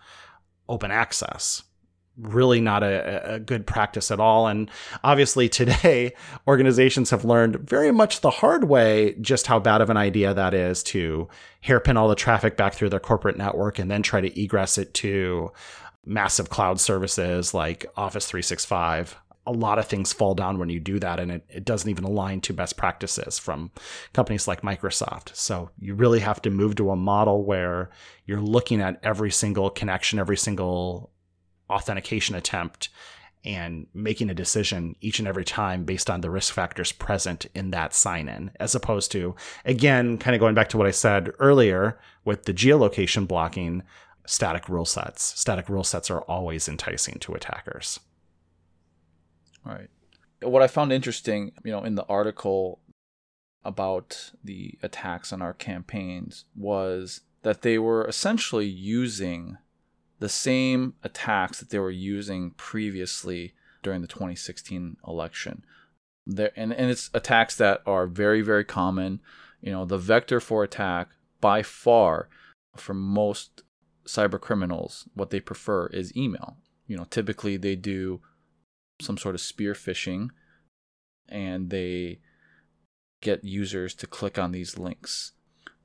open 0.70 0.92
access. 0.92 1.64
Really 2.18 2.62
not 2.62 2.82
a, 2.82 3.34
a, 3.34 3.40
good 3.40 3.68
practice 3.68 4.10
at 4.10 4.22
all. 4.22 4.48
And 4.48 4.72
obviously, 5.04 5.50
today, 5.50 6.14
organizations 6.48 7.10
have 7.10 7.26
learned 7.26 7.58
very 7.58 7.92
much 7.92 8.22
the 8.22 8.30
hard 8.30 8.70
way 8.70 9.16
just 9.20 9.48
how 9.48 9.60
bad 9.60 9.82
of 9.82 9.90
an 9.90 9.98
idea 9.98 10.34
that 10.34 10.54
is 10.54 10.82
to 10.84 11.28
hairpin 11.60 11.98
all 11.98 12.08
the 12.08 12.16
traffic 12.16 12.56
back 12.56 12.74
through 12.74 12.90
their 12.90 13.02
corporate 13.02 13.38
network 13.38 13.80
and 13.80 13.92
then 13.92 14.02
try 14.02 14.22
to 14.22 14.42
egress 14.42 14.78
it 14.78 14.94
to 14.94 15.52
massive 16.06 16.50
cloud 16.50 16.80
services 16.80 17.54
like 17.54 17.86
Office 17.98 18.28
365 18.28 19.18
a 19.48 19.52
lot 19.52 19.80
of 19.80 19.88
things 19.88 20.14
fall 20.14 20.34
down 20.34 20.58
when 20.58 20.70
you 20.70 20.80
do 20.80 21.00
that 21.00 21.20
and 21.20 21.32
it, 21.32 21.46
it 21.50 21.66
doesn't 21.66 21.90
even 21.90 22.04
align 22.04 22.42
to 22.42 22.54
best 22.54 22.78
practices 22.78 23.38
from 23.38 23.72
companies 24.14 24.48
like 24.48 24.62
Microsoft. 24.62 25.36
So 25.36 25.70
you 25.80 25.94
really 25.94 26.20
have 26.20 26.42
to 26.44 26.50
move 26.50 26.76
to 26.76 26.92
a 26.92 26.96
model 26.96 27.44
where 27.44 27.90
you're 28.26 28.42
looking 28.42 28.82
at 28.82 29.00
every 29.04 29.32
single 29.32 29.70
connection, 29.70 30.20
every 30.20 30.38
single 30.38 31.12
authentication 31.70 32.36
attempt 32.36 32.90
and 33.44 33.86
making 33.94 34.30
a 34.30 34.34
decision 34.34 34.96
each 35.02 35.20
and 35.20 35.28
every 35.28 35.46
time 35.46 35.86
based 35.86 36.10
on 36.10 36.22
the 36.22 36.32
risk 36.32 36.52
factors 36.52 36.92
present 36.92 37.46
in 37.54 37.70
that 37.72 37.94
sign 37.94 38.28
in, 38.28 38.50
as 38.60 38.74
opposed 38.74 39.12
to, 39.12 39.36
again, 39.66 40.18
kind 40.18 40.36
of 40.36 40.40
going 40.40 40.56
back 40.56 40.70
to 40.70 40.78
what 40.78 40.88
I 40.88 40.92
said 40.92 41.32
earlier 41.38 42.00
with 42.24 42.46
the 42.46 42.54
geolocation 42.54 43.28
blocking, 43.28 43.84
static 44.26 44.68
rule 44.68 44.86
sets. 44.86 45.40
Static 45.40 45.70
rule 45.70 45.84
sets 45.84 46.10
are 46.10 46.22
always 46.22 46.68
enticing 46.68 47.20
to 47.20 47.36
attackers. 47.36 48.00
Right. 49.66 49.90
What 50.42 50.62
I 50.62 50.68
found 50.68 50.92
interesting, 50.92 51.52
you 51.64 51.72
know, 51.72 51.84
in 51.84 51.96
the 51.96 52.06
article 52.06 52.80
about 53.64 54.32
the 54.44 54.78
attacks 54.84 55.34
on 55.34 55.42
our 55.42 55.54
campaigns 55.54 56.46
was 56.56 57.22
that 57.42 57.64
they 57.64 57.80
were 57.80 58.08
essentially 58.08 58.68
using 58.68 59.58
the 60.20 60.30
same 60.30 60.94
attacks 61.04 61.60
that 61.60 61.72
they 61.72 61.80
were 61.80 61.92
using 61.92 62.52
previously 62.52 63.54
during 63.82 64.02
the 64.02 64.08
2016 64.08 64.98
election. 65.08 65.66
There 66.28 66.52
and, 66.56 66.74
and 66.74 66.90
it's 66.90 67.10
attacks 67.14 67.56
that 67.58 67.82
are 67.86 68.08
very, 68.08 68.42
very 68.42 68.64
common. 68.64 69.22
You 69.62 69.72
know, 69.72 69.86
the 69.86 69.98
vector 69.98 70.40
for 70.40 70.64
attack 70.64 71.10
by 71.42 71.64
far 71.64 72.30
for 72.76 72.94
most 72.94 73.64
cyber 74.06 74.40
criminals, 74.40 75.08
what 75.14 75.32
they 75.32 75.40
prefer 75.40 75.88
is 75.88 76.16
email. 76.16 76.58
You 76.88 76.98
know, 76.98 77.06
typically 77.10 77.58
they 77.58 77.76
do 77.76 78.22
some 79.02 79.18
sort 79.18 79.36
of 79.36 79.42
spear 79.42 79.74
phishing 79.74 80.30
and 81.28 81.70
they 81.70 82.20
get 83.22 83.44
users 83.44 83.94
to 83.96 84.08
click 84.08 84.38
on 84.38 84.52
these 84.52 84.78
links. 84.78 85.32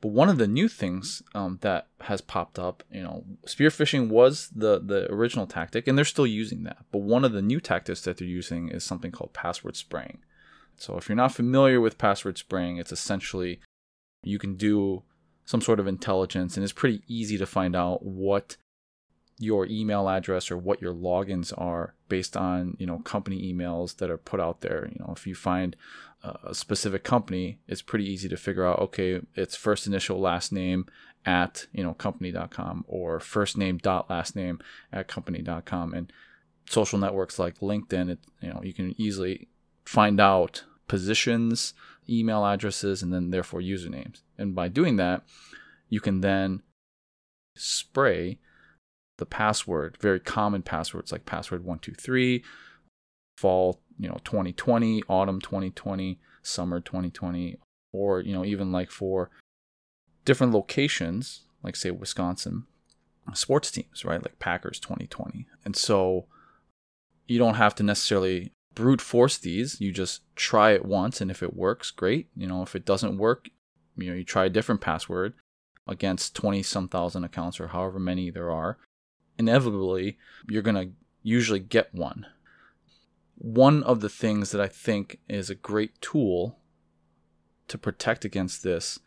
But 0.00 0.08
one 0.08 0.30
of 0.30 0.38
the 0.38 0.48
new 0.48 0.68
things 0.68 1.22
um, 1.34 1.58
that 1.60 1.88
has 2.02 2.22
popped 2.22 2.58
up, 2.58 2.82
you 2.90 3.02
know, 3.02 3.24
spear 3.44 3.68
phishing 3.68 4.08
was 4.08 4.48
the 4.54 4.78
the 4.78 5.12
original 5.12 5.46
tactic, 5.46 5.86
and 5.86 5.96
they're 5.96 6.06
still 6.06 6.26
using 6.26 6.62
that. 6.64 6.78
But 6.90 7.00
one 7.00 7.24
of 7.24 7.32
the 7.32 7.42
new 7.42 7.60
tactics 7.60 8.00
that 8.02 8.16
they're 8.16 8.26
using 8.26 8.68
is 8.70 8.82
something 8.82 9.12
called 9.12 9.34
password 9.34 9.76
spraying. 9.76 10.18
So 10.76 10.96
if 10.96 11.08
you're 11.08 11.16
not 11.16 11.34
familiar 11.34 11.80
with 11.80 11.98
password 11.98 12.38
spraying, 12.38 12.78
it's 12.78 12.92
essentially 12.92 13.60
you 14.22 14.38
can 14.38 14.54
do 14.54 15.02
some 15.44 15.60
sort 15.60 15.80
of 15.80 15.86
intelligence, 15.86 16.56
and 16.56 16.64
it's 16.64 16.72
pretty 16.72 17.02
easy 17.06 17.36
to 17.36 17.46
find 17.46 17.76
out 17.76 18.02
what 18.02 18.56
your 19.40 19.66
email 19.66 20.08
address 20.08 20.50
or 20.50 20.58
what 20.58 20.82
your 20.82 20.92
logins 20.92 21.52
are 21.56 21.94
based 22.08 22.36
on 22.36 22.76
you 22.78 22.86
know 22.86 22.98
company 22.98 23.52
emails 23.52 23.96
that 23.96 24.10
are 24.10 24.18
put 24.18 24.38
out 24.38 24.60
there. 24.60 24.88
You 24.92 25.04
know 25.04 25.12
if 25.16 25.26
you 25.26 25.34
find 25.34 25.74
a 26.22 26.54
specific 26.54 27.02
company 27.02 27.58
it's 27.66 27.80
pretty 27.80 28.04
easy 28.04 28.28
to 28.28 28.36
figure 28.36 28.66
out 28.66 28.78
okay 28.78 29.22
it's 29.34 29.56
first 29.56 29.86
initial 29.86 30.20
last 30.20 30.52
name 30.52 30.84
at 31.24 31.66
you 31.72 31.82
know 31.82 31.94
company.com 31.94 32.84
or 32.86 33.18
first 33.18 33.56
name 33.56 33.78
dot 33.78 34.10
last 34.10 34.36
name 34.36 34.60
at 34.92 35.08
company.com 35.08 35.94
and 35.94 36.12
social 36.68 36.98
networks 36.98 37.38
like 37.38 37.58
linkedin 37.60 38.10
it, 38.10 38.18
you 38.42 38.50
know 38.50 38.60
you 38.62 38.74
can 38.74 38.94
easily 39.00 39.48
find 39.84 40.20
out 40.20 40.64
positions 40.88 41.72
email 42.08 42.44
addresses 42.44 43.02
and 43.02 43.12
then 43.14 43.30
therefore 43.30 43.60
usernames. 43.60 44.20
And 44.36 44.54
by 44.54 44.68
doing 44.68 44.96
that 44.96 45.22
you 45.88 46.00
can 46.00 46.20
then 46.20 46.62
spray 47.56 48.38
the 49.20 49.26
password, 49.26 49.96
very 50.00 50.18
common 50.18 50.62
passwords 50.62 51.12
like 51.12 51.26
password 51.26 51.60
123, 51.60 52.42
fall, 53.36 53.80
you 53.98 54.08
know, 54.08 54.18
2020, 54.24 55.04
autumn 55.08 55.40
2020, 55.40 56.18
summer 56.42 56.80
2020, 56.80 57.56
or, 57.92 58.20
you 58.20 58.32
know, 58.32 58.44
even 58.44 58.72
like 58.72 58.90
for 58.90 59.30
different 60.24 60.52
locations, 60.52 61.42
like 61.62 61.76
say 61.76 61.92
Wisconsin, 61.92 62.64
sports 63.34 63.70
teams, 63.70 64.04
right? 64.04 64.22
Like 64.22 64.38
Packers 64.40 64.80
2020. 64.80 65.46
And 65.64 65.76
so 65.76 66.26
you 67.28 67.38
don't 67.38 67.54
have 67.54 67.74
to 67.76 67.82
necessarily 67.82 68.52
brute 68.74 69.00
force 69.00 69.36
these. 69.36 69.80
You 69.80 69.92
just 69.92 70.22
try 70.34 70.72
it 70.72 70.84
once 70.84 71.20
and 71.20 71.30
if 71.30 71.42
it 71.42 71.54
works, 71.54 71.90
great. 71.90 72.28
You 72.34 72.48
know, 72.48 72.62
if 72.62 72.74
it 72.74 72.84
doesn't 72.84 73.18
work, 73.18 73.48
you 73.96 74.10
know, 74.10 74.16
you 74.16 74.24
try 74.24 74.46
a 74.46 74.50
different 74.50 74.80
password 74.80 75.34
against 75.86 76.34
20 76.36 76.62
some 76.62 76.88
thousand 76.88 77.24
accounts 77.24 77.60
or 77.60 77.68
however 77.68 77.98
many 77.98 78.30
there 78.30 78.50
are 78.50 78.78
inevitably 79.40 80.18
you're 80.48 80.62
going 80.62 80.76
to 80.76 80.92
usually 81.22 81.58
get 81.58 81.94
one. 81.94 82.26
One 83.36 83.82
of 83.82 84.00
the 84.00 84.10
things 84.10 84.50
that 84.50 84.60
I 84.60 84.68
think 84.68 85.18
is 85.28 85.48
a 85.48 85.54
great 85.54 85.98
tool 86.02 86.58
to 87.68 87.78
protect 87.78 88.24
against 88.26 88.62
this 88.62 88.98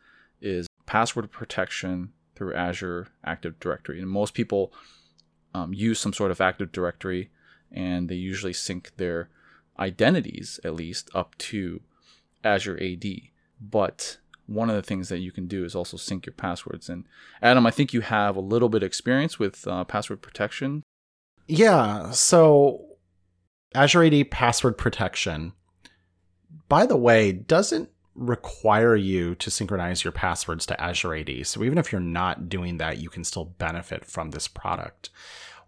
is 0.42 0.68
password 0.88 1.32
protection 1.32 2.14
through 2.36 2.56
Azure 2.56 3.08
Active 3.24 3.60
Directory. 3.60 4.00
And 4.00 4.10
most 4.10 4.34
people 4.34 4.74
um, 5.54 5.72
use 5.72 6.00
some 6.00 6.14
sort 6.14 6.32
of 6.32 6.42
Active 6.42 6.72
Directory 6.72 7.30
and 7.72 8.10
they 8.10 8.16
usually 8.16 8.54
sync 8.54 8.92
their 8.98 9.30
identities, 9.78 10.60
at 10.64 10.74
least, 10.74 11.12
up 11.14 11.38
to 11.38 11.82
Azure 12.44 12.80
AD. 12.82 13.06
But 13.62 14.18
one 14.48 14.70
of 14.70 14.76
the 14.76 14.82
things 14.82 15.10
that 15.10 15.20
you 15.20 15.32
can 15.32 15.48
do 15.48 15.64
is 15.64 15.76
also 15.76 15.98
sync 15.98 16.26
your 16.26 16.34
passwords. 16.34 16.90
And 16.90 17.06
Adam, 17.42 17.66
I 17.66 17.72
think 17.72 17.94
you 17.94 18.02
have 18.02 18.36
a 18.36 18.42
little 18.42 18.70
bit 18.70 18.84
of 18.84 18.88
experience 18.88 19.40
with 19.40 19.68
uh, 19.68 19.84
password 19.86 20.22
protection. 20.22 20.84
Yeah. 21.48 22.12
So 22.12 22.86
Azure 23.74 24.04
AD 24.04 24.32
password 24.32 24.78
protection, 24.78 25.54
by 26.68 26.86
the 26.86 26.98
way, 26.98 27.32
doesn't 27.32 27.90
require 28.16 28.96
you 28.96 29.34
to 29.36 29.50
synchronize 29.50 30.04
your 30.04 30.12
passwords 30.12 30.66
to 30.68 30.80
Azure 30.80 31.16
AD. 31.16 31.48
So 31.48 31.64
even 31.64 31.78
if 31.78 31.92
you're 31.92 32.02
not 32.02 32.50
doing 32.50 32.78
that, 32.78 33.00
you 33.00 33.10
can 33.10 33.24
still 33.24 33.46
benefit 33.46 34.06
from 34.06 34.32
this 34.32 34.48
product. 34.48 35.10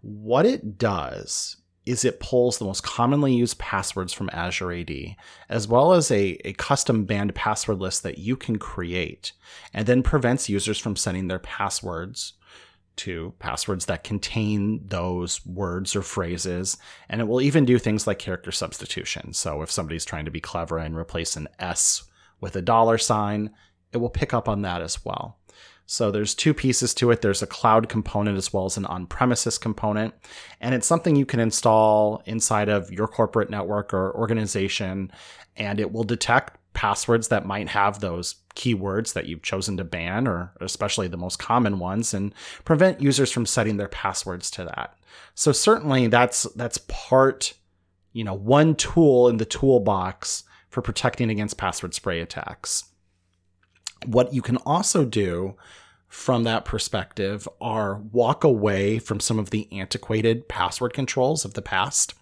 What 0.02 0.46
it 0.46 0.78
does 0.78 1.56
is 1.86 2.04
it 2.04 2.20
pulls 2.20 2.58
the 2.58 2.64
most 2.64 2.82
commonly 2.82 3.32
used 3.32 3.58
passwords 3.58 4.12
from 4.12 4.28
Azure 4.32 4.72
AD, 4.72 5.16
as 5.48 5.68
well 5.68 5.92
as 5.92 6.10
a, 6.10 6.38
a 6.44 6.52
custom 6.54 7.04
banned 7.04 7.34
password 7.34 7.78
list 7.78 8.02
that 8.02 8.18
you 8.18 8.36
can 8.36 8.58
create, 8.58 9.32
and 9.72 9.86
then 9.86 10.02
prevents 10.02 10.48
users 10.48 10.78
from 10.78 10.96
sending 10.96 11.28
their 11.28 11.38
passwords 11.38 12.34
to 12.96 13.34
passwords 13.38 13.86
that 13.86 14.04
contain 14.04 14.80
those 14.86 15.44
words 15.46 15.94
or 15.94 16.02
phrases. 16.02 16.76
And 17.08 17.20
it 17.20 17.28
will 17.28 17.40
even 17.40 17.64
do 17.64 17.78
things 17.78 18.06
like 18.06 18.18
character 18.18 18.50
substitution. 18.50 19.32
So 19.32 19.62
if 19.62 19.70
somebody's 19.70 20.04
trying 20.04 20.24
to 20.24 20.30
be 20.30 20.40
clever 20.40 20.78
and 20.78 20.96
replace 20.96 21.36
an 21.36 21.48
S 21.58 22.04
with 22.40 22.56
a 22.56 22.62
dollar 22.62 22.98
sign, 22.98 23.50
it 23.92 23.98
will 23.98 24.10
pick 24.10 24.34
up 24.34 24.48
on 24.48 24.62
that 24.62 24.82
as 24.82 25.04
well. 25.04 25.38
So 25.86 26.10
there's 26.10 26.34
two 26.34 26.52
pieces 26.52 26.92
to 26.94 27.12
it. 27.12 27.22
There's 27.22 27.42
a 27.42 27.46
cloud 27.46 27.88
component 27.88 28.36
as 28.36 28.52
well 28.52 28.64
as 28.64 28.76
an 28.76 28.86
on-premises 28.86 29.56
component, 29.56 30.14
and 30.60 30.74
it's 30.74 30.86
something 30.86 31.14
you 31.14 31.26
can 31.26 31.40
install 31.40 32.22
inside 32.26 32.68
of 32.68 32.90
your 32.90 33.06
corporate 33.06 33.50
network 33.50 33.94
or 33.94 34.14
organization, 34.16 35.12
and 35.56 35.78
it 35.78 35.92
will 35.92 36.04
detect 36.04 36.58
passwords 36.76 37.28
that 37.28 37.46
might 37.46 37.68
have 37.68 38.00
those 38.00 38.34
keywords 38.54 39.14
that 39.14 39.26
you've 39.26 39.42
chosen 39.42 39.78
to 39.78 39.84
ban 39.84 40.28
or 40.28 40.52
especially 40.60 41.08
the 41.08 41.16
most 41.16 41.38
common 41.38 41.78
ones 41.78 42.12
and 42.12 42.34
prevent 42.64 43.00
users 43.00 43.32
from 43.32 43.46
setting 43.46 43.78
their 43.78 43.88
passwords 43.88 44.50
to 44.50 44.64
that. 44.64 44.94
So 45.34 45.52
certainly 45.52 46.06
that's 46.08 46.42
that's 46.54 46.78
part 46.88 47.54
you 48.12 48.24
know 48.24 48.34
one 48.34 48.74
tool 48.74 49.28
in 49.28 49.38
the 49.38 49.46
toolbox 49.46 50.44
for 50.68 50.82
protecting 50.82 51.30
against 51.30 51.56
password 51.56 51.94
spray 51.94 52.20
attacks. 52.20 52.84
What 54.04 54.32
you 54.32 54.42
can 54.42 54.58
also 54.58 55.04
do 55.04 55.56
from 56.08 56.44
that 56.44 56.64
perspective 56.64 57.48
are 57.60 57.96
walk 58.12 58.44
away 58.44 58.98
from 58.98 59.20
some 59.20 59.38
of 59.38 59.50
the 59.50 59.68
antiquated 59.72 60.48
password 60.48 60.92
controls 60.92 61.44
of 61.44 61.54
the 61.54 61.62
past. 61.62 62.14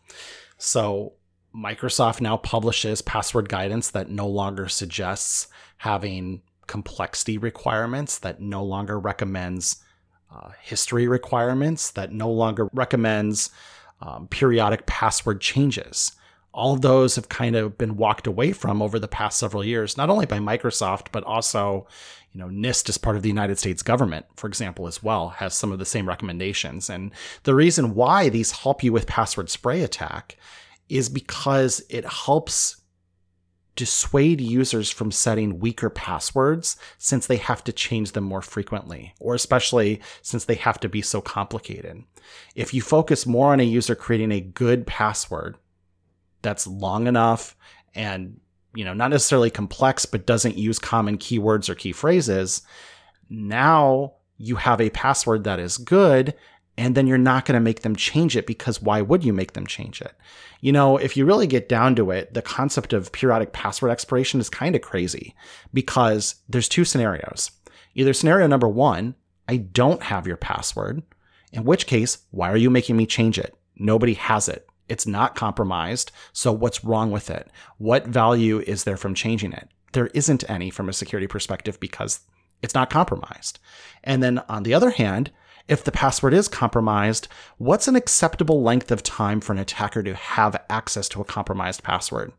So, 0.57 1.14
Microsoft 1.54 2.21
now 2.21 2.37
publishes 2.38 3.00
password 3.02 3.49
guidance 3.49 3.90
that 3.90 4.09
no 4.09 4.26
longer 4.26 4.69
suggests 4.69 5.47
having 5.76 6.43
complexity 6.66 7.38
requirements, 7.38 8.19
that 8.19 8.40
no 8.40 8.64
longer 8.64 8.99
recommends 8.99 9.76
uh, 10.35 10.50
history 10.61 11.07
requirements, 11.07 11.90
that 11.93 12.11
no 12.11 12.33
longer 12.33 12.69
recommends 12.73 13.50
um, 14.00 14.26
periodic 14.28 14.87
password 14.87 15.40
changes 15.40 16.12
all 16.54 16.73
of 16.73 16.82
those 16.82 17.16
have 17.16 17.28
kind 17.28 17.56
of 17.56 17.76
been 17.76 17.96
walked 17.96 18.28
away 18.28 18.52
from 18.52 18.80
over 18.80 19.00
the 19.00 19.08
past 19.08 19.38
several 19.38 19.64
years, 19.64 19.96
not 19.96 20.08
only 20.08 20.25
by 20.25 20.38
Microsoft, 20.38 21.08
but 21.11 21.25
also, 21.25 21.84
you 22.32 22.38
know, 22.38 22.46
NIST 22.46 22.88
as 22.88 22.96
part 22.96 23.16
of 23.16 23.23
the 23.23 23.28
United 23.28 23.58
States 23.58 23.82
government, 23.82 24.25
for 24.37 24.46
example, 24.46 24.87
as 24.87 25.02
well, 25.02 25.30
has 25.30 25.52
some 25.52 25.73
of 25.73 25.80
the 25.80 25.84
same 25.84 26.08
recommendations. 26.08 26.88
And 26.88 27.11
the 27.42 27.56
reason 27.56 27.96
why 27.96 28.28
these 28.28 28.52
help 28.52 28.84
you 28.84 28.92
with 28.92 29.08
password 29.08 29.50
spray 29.50 29.82
attack 29.82 30.37
is 30.88 31.08
because 31.08 31.82
it 31.90 32.06
helps 32.06 32.82
dissuade 33.75 34.40
users 34.40 34.88
from 34.88 35.11
setting 35.11 35.58
weaker 35.58 35.90
passwords 35.90 36.76
since 36.99 37.26
they 37.26 37.38
have 37.38 37.64
to 37.64 37.73
change 37.73 38.12
them 38.12 38.23
more 38.23 38.42
frequently, 38.42 39.12
or 39.18 39.34
especially 39.34 40.00
since 40.23 40.44
they 40.44 40.54
have 40.54 40.78
to 40.78 40.88
be 40.88 41.02
so 41.02 41.20
complicated. 41.20 42.04
If 42.54 42.73
you 42.73 42.80
focus 42.80 43.26
more 43.26 43.52
on 43.52 43.58
a 43.58 43.64
user 43.64 43.96
creating 43.96 44.30
a 44.30 44.40
good 44.40 44.87
password, 44.87 45.56
that's 46.45 46.67
long 46.67 47.09
enough 47.09 47.57
and 47.95 48.39
you 48.75 48.85
know 48.85 48.95
not 48.95 49.11
necessarily 49.11 49.51
complex 49.51 50.07
but 50.07 50.27
doesn't 50.27 50.57
use 50.57 50.79
common 50.79 51.19
keywords 51.19 51.69
or 51.69 51.75
key 51.75 51.93
phrases 51.93 52.63
now 53.29 54.13
you 54.37 54.57
have 54.57 54.81
a 54.81 54.91
password 54.91 55.45
that 55.45 55.59
is 55.59 55.79
good 55.79 56.35
and 56.77 56.95
then 56.95 57.07
you're 57.07 57.19
not 57.19 57.45
going 57.45 57.55
to 57.55 57.61
make 57.61 57.83
them 57.83 57.95
change 57.95 58.37
it 58.37 58.47
because 58.47 58.83
why 58.83 59.01
would 59.01 59.23
you 59.23 59.33
make 59.33 59.53
them 59.53 59.67
change 59.67 60.01
it? 60.01 60.13
You 60.61 60.73
know 60.73 60.97
if 60.97 61.17
you 61.17 61.25
really 61.25 61.47
get 61.47 61.69
down 61.69 61.95
to 61.97 62.11
it 62.11 62.35
the 62.35 62.43
concept 62.43 62.93
of 62.93 63.13
periodic 63.13 63.53
password 63.53 63.91
expiration 63.91 64.41
is 64.41 64.51
kind 64.51 64.75
of 64.75 64.83
crazy 64.83 65.35
because 65.73 66.37
there's 66.49 66.69
two 66.69 66.85
scenarios. 66.85 67.51
Either 67.95 68.13
scenario 68.13 68.47
number 68.47 68.69
1 68.69 69.15
I 69.49 69.57
don't 69.59 70.03
have 70.03 70.27
your 70.27 70.37
password 70.37 71.03
in 71.53 71.65
which 71.65 71.87
case 71.87 72.19
why 72.31 72.51
are 72.51 72.57
you 72.57 72.71
making 72.71 72.97
me 72.97 73.07
change 73.07 73.39
it? 73.39 73.57
Nobody 73.77 74.15
has 74.15 74.49
it 74.49 74.67
it's 74.88 75.07
not 75.07 75.35
compromised. 75.35 76.12
So 76.33 76.53
what's 76.53 76.85
wrong 76.85 77.11
with 77.11 77.31
it? 77.31 77.50
What 77.79 78.07
value 78.07 78.61
is 78.61 78.85
there 78.85 78.97
from 78.97 79.14
changing 79.14 79.53
it? 79.53 79.69
There 79.93 80.09
isn't 80.09 80.49
any 80.49 80.71
from 80.71 80.88
a 80.88 80.93
security 80.93 81.26
perspective 81.26 81.79
because 81.81 82.21
it's 82.62 82.75
not 82.75 82.91
compromised. 82.91 83.59
And 84.03 84.23
then 84.23 84.41
on 84.49 84.62
the 84.62 84.75
other 84.75 84.91
hand, 84.91 85.31
if 85.69 85.83
the 85.83 85.93
password 85.93 86.35
is 86.35 86.49
compromised, 86.49 87.29
what's 87.59 87.88
an 87.88 87.97
acceptable 87.97 88.62
length 88.62 88.91
of 88.91 89.03
time 89.03 89.41
for 89.41 89.53
an 89.53 89.59
attacker 89.59 90.03
to 90.03 90.14
have 90.14 90.62
access 90.69 91.09
to 91.11 91.21
a 91.21 91.25
compromised 91.25 91.83
password? 91.83 92.33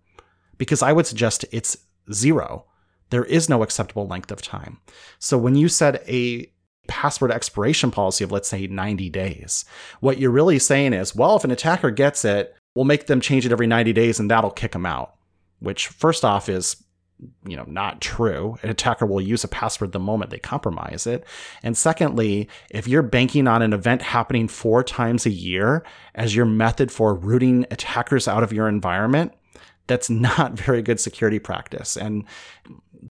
Because 0.57 0.83
I 0.83 0.93
would 0.93 1.07
suggest 1.07 1.45
it's 1.51 1.77
zero. 2.11 2.65
There 3.09 3.25
is 3.25 3.49
no 3.49 3.63
acceptable 3.63 4.07
length 4.07 4.31
of 4.31 4.41
time. 4.41 4.79
So 5.19 5.37
when 5.37 5.55
you 5.55 5.69
set 5.69 6.07
a 6.07 6.51
password 6.87 7.31
expiration 7.31 7.91
policy 7.91 8.23
of, 8.23 8.31
let's 8.31 8.47
say, 8.47 8.67
90 8.67 9.09
days. 9.09 9.65
What 9.99 10.19
you're 10.19 10.31
really 10.31 10.59
saying 10.59 10.93
is, 10.93 11.15
well, 11.15 11.35
if 11.35 11.43
an 11.43 11.51
attacker 11.51 11.91
gets 11.91 12.25
it, 12.25 12.55
we'll 12.75 12.85
make 12.85 13.07
them 13.07 13.21
change 13.21 13.45
it 13.45 13.51
every 13.51 13.67
90 13.67 13.93
days 13.93 14.19
and 14.19 14.29
that'll 14.29 14.51
kick 14.51 14.73
them 14.73 14.85
out. 14.85 15.15
Which, 15.59 15.87
first 15.87 16.25
off, 16.25 16.49
is 16.49 16.77
you 17.47 17.55
know 17.55 17.63
not 17.67 18.01
true 18.01 18.57
an 18.61 18.69
attacker 18.69 19.05
will 19.05 19.21
use 19.21 19.43
a 19.43 19.47
password 19.47 19.93
the 19.93 19.99
moment 19.99 20.31
they 20.31 20.37
compromise 20.37 21.07
it 21.07 21.25
and 21.63 21.77
secondly 21.77 22.49
if 22.69 22.87
you're 22.87 23.01
banking 23.01 23.47
on 23.47 23.61
an 23.61 23.71
event 23.71 24.01
happening 24.01 24.49
four 24.49 24.83
times 24.83 25.25
a 25.25 25.29
year 25.29 25.85
as 26.15 26.35
your 26.35 26.45
method 26.45 26.91
for 26.91 27.15
rooting 27.15 27.65
attackers 27.71 28.27
out 28.27 28.43
of 28.43 28.51
your 28.51 28.67
environment 28.67 29.31
that's 29.87 30.09
not 30.09 30.53
very 30.59 30.81
good 30.81 30.99
security 30.99 31.39
practice 31.39 31.95
and 31.95 32.25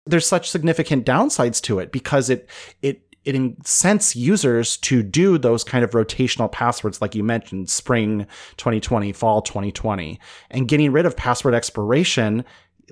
there's 0.04 0.26
such 0.26 0.50
significant 0.50 1.06
downsides 1.06 1.60
to 1.60 1.78
it 1.78 1.90
because 1.90 2.28
it 2.28 2.48
it 2.82 3.05
it 3.26 3.34
incents 3.34 4.14
users 4.14 4.76
to 4.78 5.02
do 5.02 5.36
those 5.36 5.64
kind 5.64 5.82
of 5.84 5.90
rotational 5.90 6.50
passwords, 6.50 7.02
like 7.02 7.16
you 7.16 7.24
mentioned, 7.24 7.68
spring 7.68 8.24
2020, 8.56 9.12
fall 9.12 9.42
2020. 9.42 10.20
And 10.52 10.68
getting 10.68 10.92
rid 10.92 11.06
of 11.06 11.16
password 11.16 11.52
expiration, 11.52 12.44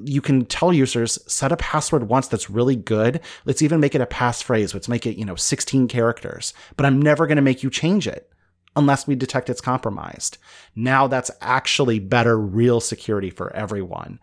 you 0.05 0.21
can 0.21 0.45
tell 0.45 0.73
users 0.73 1.21
set 1.33 1.53
a 1.53 1.57
password 1.57 2.09
once 2.09 2.27
that's 2.27 2.51
really 2.51 2.75
good. 2.75 3.21
Let's 3.45 3.63
even 3.63 3.79
make 3.79 3.95
it 3.95 4.01
a 4.01 4.07
passphrase. 4.07 4.75
Let's 4.75 4.89
make 4.89 5.07
it, 5.07 5.17
you 5.17 5.25
know, 5.25 5.37
16 5.37 5.87
characters, 5.87 6.53
but 6.77 6.85
I'm 6.85 7.01
never 7.01 7.29
going 7.29 7.37
to 7.37 7.43
make 7.43 7.63
you 7.63 7.71
change 7.71 8.09
it 8.09 8.29
unless 8.75 9.07
we 9.07 9.15
detect 9.15 9.49
it's 9.49 9.61
compromised. 9.61 10.39
Now 10.75 11.07
that's 11.07 11.31
actually 11.43 12.01
better 12.01 12.37
real 12.37 12.81
security 12.81 13.31
for 13.31 13.55
everyone. 13.55 14.19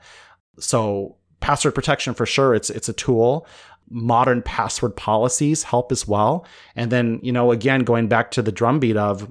So 0.59 1.15
password 1.39 1.73
protection 1.73 2.13
for 2.15 2.25
sure, 2.25 2.53
it's, 2.53 2.69
it's 2.69 2.89
a 2.89 2.93
tool 2.93 3.47
modern 3.91 4.41
password 4.41 4.95
policies 4.95 5.63
help 5.63 5.91
as 5.91 6.07
well. 6.07 6.45
And 6.75 6.91
then, 6.91 7.19
you 7.21 7.31
know, 7.31 7.51
again, 7.51 7.81
going 7.81 8.07
back 8.07 8.31
to 8.31 8.41
the 8.41 8.51
drumbeat 8.51 8.97
of 8.97 9.29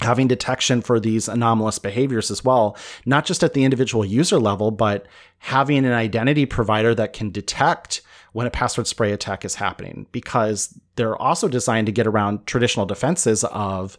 having 0.00 0.28
detection 0.28 0.82
for 0.82 1.00
these 1.00 1.28
anomalous 1.28 1.78
behaviors 1.78 2.30
as 2.30 2.44
well, 2.44 2.76
not 3.06 3.24
just 3.24 3.42
at 3.42 3.54
the 3.54 3.64
individual 3.64 4.04
user 4.04 4.38
level, 4.38 4.70
but 4.70 5.06
having 5.38 5.84
an 5.84 5.92
identity 5.92 6.46
provider 6.46 6.94
that 6.94 7.12
can 7.12 7.30
detect 7.30 8.02
when 8.32 8.46
a 8.46 8.50
password 8.50 8.86
spray 8.86 9.12
attack 9.12 9.44
is 9.44 9.54
happening 9.54 10.06
because 10.10 10.78
they're 10.96 11.16
also 11.16 11.48
designed 11.48 11.86
to 11.86 11.92
get 11.92 12.06
around 12.06 12.44
traditional 12.46 12.84
defenses 12.84 13.44
of 13.44 13.96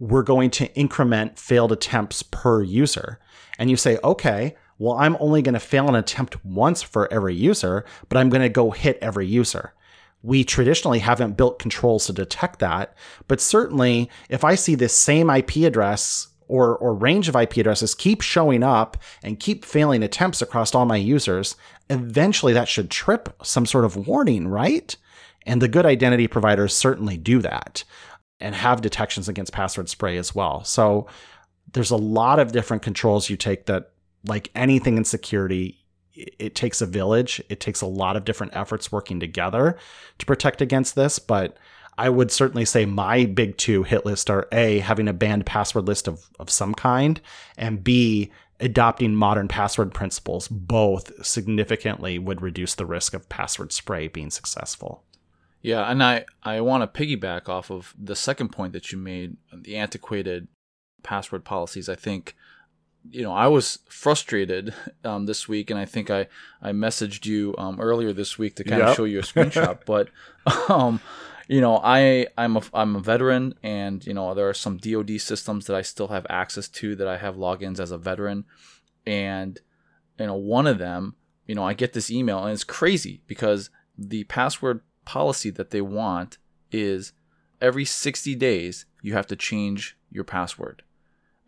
we're 0.00 0.22
going 0.22 0.50
to 0.50 0.74
increment 0.74 1.38
failed 1.38 1.70
attempts 1.70 2.22
per 2.22 2.62
user. 2.62 3.20
And 3.58 3.70
you 3.70 3.76
say, 3.76 3.98
okay, 4.02 4.56
well, 4.80 4.96
I'm 4.96 5.18
only 5.20 5.42
going 5.42 5.52
to 5.52 5.60
fail 5.60 5.90
an 5.90 5.94
attempt 5.94 6.42
once 6.42 6.80
for 6.80 7.12
every 7.12 7.34
user, 7.34 7.84
but 8.08 8.16
I'm 8.16 8.30
going 8.30 8.40
to 8.40 8.48
go 8.48 8.70
hit 8.70 8.98
every 9.02 9.26
user. 9.26 9.74
We 10.22 10.42
traditionally 10.42 11.00
haven't 11.00 11.36
built 11.36 11.58
controls 11.58 12.06
to 12.06 12.14
detect 12.14 12.60
that, 12.60 12.94
but 13.28 13.42
certainly 13.42 14.10
if 14.30 14.42
I 14.42 14.54
see 14.54 14.74
this 14.74 14.96
same 14.96 15.28
IP 15.28 15.56
address 15.56 16.28
or, 16.48 16.78
or 16.78 16.94
range 16.94 17.28
of 17.28 17.36
IP 17.36 17.58
addresses 17.58 17.94
keep 17.94 18.22
showing 18.22 18.62
up 18.62 18.96
and 19.22 19.38
keep 19.38 19.66
failing 19.66 20.02
attempts 20.02 20.40
across 20.40 20.74
all 20.74 20.86
my 20.86 20.96
users, 20.96 21.56
eventually 21.90 22.54
that 22.54 22.68
should 22.68 22.90
trip 22.90 23.28
some 23.42 23.66
sort 23.66 23.84
of 23.84 24.08
warning, 24.08 24.48
right? 24.48 24.96
And 25.44 25.60
the 25.60 25.68
good 25.68 25.84
identity 25.84 26.26
providers 26.26 26.74
certainly 26.74 27.18
do 27.18 27.40
that 27.42 27.84
and 28.40 28.54
have 28.54 28.80
detections 28.80 29.28
against 29.28 29.52
password 29.52 29.90
spray 29.90 30.16
as 30.16 30.34
well. 30.34 30.64
So 30.64 31.06
there's 31.72 31.90
a 31.90 31.96
lot 31.96 32.38
of 32.38 32.52
different 32.52 32.82
controls 32.82 33.28
you 33.28 33.36
take 33.36 33.66
that 33.66 33.89
like 34.26 34.50
anything 34.54 34.96
in 34.96 35.04
security, 35.04 35.84
it 36.12 36.54
takes 36.54 36.80
a 36.80 36.86
village. 36.86 37.42
It 37.48 37.60
takes 37.60 37.80
a 37.80 37.86
lot 37.86 38.16
of 38.16 38.24
different 38.24 38.54
efforts 38.54 38.92
working 38.92 39.20
together 39.20 39.76
to 40.18 40.26
protect 40.26 40.60
against 40.60 40.94
this. 40.94 41.18
But 41.18 41.56
I 41.96 42.08
would 42.08 42.30
certainly 42.30 42.64
say 42.64 42.84
my 42.84 43.24
big 43.26 43.56
two 43.56 43.82
hit 43.82 44.04
list 44.04 44.30
are 44.30 44.48
A, 44.52 44.78
having 44.80 45.08
a 45.08 45.12
banned 45.12 45.46
password 45.46 45.86
list 45.86 46.08
of, 46.08 46.28
of 46.38 46.50
some 46.50 46.74
kind, 46.74 47.20
and 47.56 47.82
B, 47.84 48.30
adopting 48.58 49.14
modern 49.14 49.48
password 49.48 49.94
principles. 49.94 50.48
Both 50.48 51.24
significantly 51.24 52.18
would 52.18 52.42
reduce 52.42 52.74
the 52.74 52.86
risk 52.86 53.14
of 53.14 53.28
password 53.28 53.72
spray 53.72 54.08
being 54.08 54.30
successful. 54.30 55.04
Yeah, 55.62 55.90
and 55.90 56.02
I, 56.02 56.24
I 56.42 56.62
want 56.62 56.82
to 56.82 57.00
piggyback 57.00 57.48
off 57.48 57.70
of 57.70 57.94
the 57.98 58.16
second 58.16 58.48
point 58.48 58.72
that 58.72 58.92
you 58.92 58.98
made, 58.98 59.36
the 59.54 59.76
antiquated 59.76 60.48
password 61.02 61.44
policies. 61.44 61.88
I 61.88 61.94
think 61.96 62.34
you 63.08 63.22
know, 63.22 63.32
I 63.32 63.48
was 63.48 63.78
frustrated 63.88 64.74
um, 65.04 65.26
this 65.26 65.48
week, 65.48 65.70
and 65.70 65.78
I 65.78 65.84
think 65.84 66.10
I 66.10 66.26
I 66.60 66.72
messaged 66.72 67.26
you 67.26 67.54
um, 67.58 67.80
earlier 67.80 68.12
this 68.12 68.38
week 68.38 68.56
to 68.56 68.64
kind 68.64 68.80
yep. 68.80 68.90
of 68.90 68.96
show 68.96 69.04
you 69.04 69.20
a 69.20 69.22
screenshot. 69.22 69.80
but 69.86 70.08
um, 70.68 71.00
you 71.48 71.60
know, 71.60 71.80
I 71.82 72.26
I'm 72.36 72.56
a 72.56 72.62
I'm 72.74 72.96
a 72.96 73.00
veteran, 73.00 73.54
and 73.62 74.04
you 74.06 74.14
know 74.14 74.34
there 74.34 74.48
are 74.48 74.54
some 74.54 74.76
DoD 74.76 75.20
systems 75.20 75.66
that 75.66 75.76
I 75.76 75.82
still 75.82 76.08
have 76.08 76.26
access 76.28 76.68
to 76.68 76.94
that 76.96 77.08
I 77.08 77.16
have 77.16 77.36
logins 77.36 77.80
as 77.80 77.90
a 77.90 77.98
veteran, 77.98 78.44
and 79.06 79.58
you 80.18 80.26
know 80.26 80.34
one 80.34 80.66
of 80.66 80.78
them, 80.78 81.14
you 81.46 81.54
know, 81.54 81.64
I 81.64 81.74
get 81.74 81.92
this 81.92 82.10
email, 82.10 82.44
and 82.44 82.52
it's 82.52 82.64
crazy 82.64 83.22
because 83.26 83.70
the 83.96 84.24
password 84.24 84.80
policy 85.04 85.50
that 85.50 85.70
they 85.70 85.80
want 85.80 86.38
is 86.70 87.12
every 87.60 87.84
60 87.84 88.34
days 88.36 88.86
you 89.02 89.14
have 89.14 89.26
to 89.26 89.36
change 89.36 89.96
your 90.10 90.24
password 90.24 90.82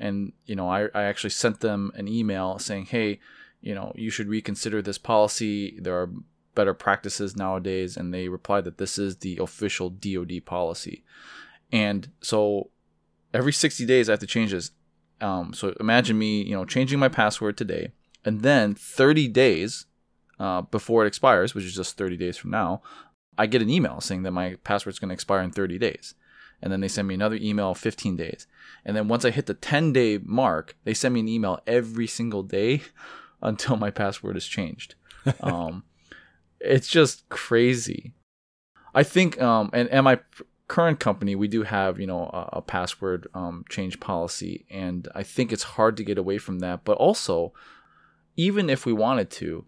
and 0.02 0.32
you 0.44 0.54
know 0.54 0.68
I, 0.68 0.88
I 0.94 1.04
actually 1.04 1.30
sent 1.30 1.60
them 1.60 1.92
an 1.94 2.08
email 2.08 2.58
saying 2.58 2.86
hey 2.86 3.20
you 3.62 3.74
know 3.74 3.92
you 3.94 4.10
should 4.10 4.28
reconsider 4.28 4.82
this 4.82 4.98
policy. 4.98 5.78
There 5.80 5.98
are 5.98 6.10
better 6.54 6.74
practices 6.74 7.36
nowadays. 7.36 7.96
And 7.96 8.12
they 8.12 8.28
replied 8.28 8.64
that 8.64 8.78
this 8.78 8.98
is 8.98 9.16
the 9.16 9.38
official 9.38 9.88
dod 9.88 10.32
policy. 10.44 11.04
And 11.70 12.10
so 12.20 12.68
every 13.32 13.52
60 13.52 13.86
days 13.86 14.10
i 14.10 14.12
have 14.12 14.20
to 14.20 14.26
change 14.26 14.50
this. 14.50 14.72
Um, 15.20 15.54
so 15.54 15.74
imagine 15.80 16.18
me 16.18 16.42
you 16.42 16.54
know 16.54 16.64
changing 16.64 16.98
my 16.98 17.08
password 17.08 17.56
today. 17.56 17.92
And 18.24 18.42
then 18.42 18.74
30 18.74 19.28
days 19.28 19.86
uh, 20.38 20.62
before 20.62 21.04
it 21.04 21.08
expires 21.08 21.54
which 21.54 21.64
is 21.64 21.74
just 21.74 21.96
30 21.96 22.16
days 22.16 22.36
from 22.36 22.50
now 22.50 22.82
i 23.38 23.46
get 23.46 23.62
an 23.62 23.70
email 23.70 24.00
saying 24.00 24.22
that 24.24 24.32
my 24.32 24.56
password 24.64 24.92
is 24.92 24.98
going 24.98 25.08
to 25.08 25.14
expire 25.14 25.40
in 25.40 25.52
30 25.52 25.78
days 25.78 26.14
and 26.62 26.72
then 26.72 26.80
they 26.80 26.88
send 26.88 27.08
me 27.08 27.14
another 27.14 27.38
email 27.40 27.74
15 27.74 28.16
days. 28.16 28.46
And 28.84 28.96
then 28.96 29.08
once 29.08 29.24
i 29.24 29.30
hit 29.30 29.46
the 29.46 29.54
10 29.54 29.92
day 29.92 30.18
mark 30.22 30.76
they 30.84 30.94
send 30.94 31.14
me 31.14 31.20
an 31.20 31.28
email 31.28 31.60
every 31.66 32.06
single 32.06 32.42
day 32.42 32.82
until 33.42 33.76
my 33.76 33.90
password 33.90 34.36
is 34.36 34.46
changed. 34.46 34.94
Um, 35.40 35.84
it's 36.58 36.88
just 36.88 37.28
crazy. 37.28 38.12
I 38.92 39.04
think 39.04 39.40
um, 39.40 39.70
and, 39.72 39.88
and 39.88 40.04
my 40.04 40.18
current 40.66 40.98
company 40.98 41.34
we 41.36 41.48
do 41.48 41.62
have 41.62 42.00
you 42.00 42.06
know 42.06 42.24
a, 42.32 42.58
a 42.58 42.62
password 42.62 43.28
um, 43.34 43.64
change 43.68 44.00
policy 44.00 44.64
and 44.70 45.06
i 45.14 45.22
think 45.22 45.52
it's 45.52 45.62
hard 45.62 45.96
to 45.96 46.04
get 46.04 46.18
away 46.18 46.38
from 46.38 46.60
that. 46.60 46.84
But 46.84 46.96
also 46.98 47.52
even 48.36 48.70
if 48.70 48.86
we 48.86 48.92
wanted 48.92 49.30
to 49.32 49.64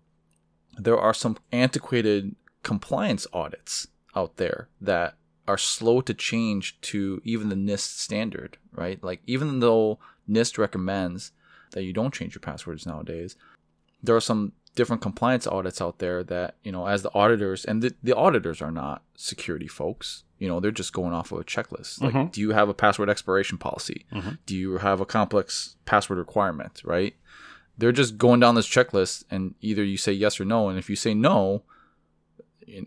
there 0.78 0.98
are 0.98 1.14
some 1.14 1.36
antiquated 1.52 2.34
compliance 2.62 3.26
audits 3.32 3.86
out 4.16 4.36
there 4.36 4.68
that 4.80 5.16
are 5.46 5.58
slow 5.58 6.00
to 6.00 6.14
change 6.14 6.80
to 6.80 7.20
even 7.24 7.48
the 7.48 7.56
NIST 7.56 7.98
standard, 7.98 8.56
right? 8.72 9.02
Like 9.02 9.20
even 9.26 9.60
though 9.60 9.98
NIST 10.28 10.58
recommends 10.58 11.32
that 11.72 11.84
you 11.84 11.92
don't 11.92 12.14
change 12.14 12.34
your 12.34 12.40
passwords 12.40 12.86
nowadays, 12.86 13.36
there 14.02 14.16
are 14.16 14.20
some 14.20 14.52
different 14.74 15.02
compliance 15.02 15.46
audits 15.46 15.80
out 15.80 15.98
there 15.98 16.24
that, 16.24 16.56
you 16.64 16.72
know, 16.72 16.86
as 16.86 17.02
the 17.02 17.14
auditors 17.14 17.64
and 17.64 17.82
the, 17.82 17.94
the 18.02 18.14
auditors 18.14 18.60
are 18.60 18.72
not 18.72 19.02
security 19.14 19.68
folks. 19.68 20.24
You 20.38 20.48
know, 20.48 20.60
they're 20.60 20.70
just 20.70 20.92
going 20.92 21.12
off 21.12 21.32
of 21.32 21.38
a 21.38 21.44
checklist. 21.44 22.00
Like, 22.00 22.12
mm-hmm. 22.12 22.26
do 22.26 22.40
you 22.40 22.50
have 22.50 22.68
a 22.68 22.74
password 22.74 23.08
expiration 23.08 23.56
policy? 23.56 24.04
Mm-hmm. 24.12 24.32
Do 24.46 24.56
you 24.56 24.78
have 24.78 25.00
a 25.00 25.06
complex 25.06 25.76
password 25.84 26.18
requirement, 26.18 26.82
right? 26.84 27.14
They're 27.78 27.92
just 27.92 28.18
going 28.18 28.40
down 28.40 28.54
this 28.54 28.68
checklist 28.68 29.24
and 29.30 29.54
either 29.60 29.84
you 29.84 29.96
say 29.96 30.12
yes 30.12 30.40
or 30.40 30.44
no. 30.44 30.68
And 30.68 30.78
if 30.78 30.90
you 30.90 30.96
say 30.96 31.14
no, 31.14 31.62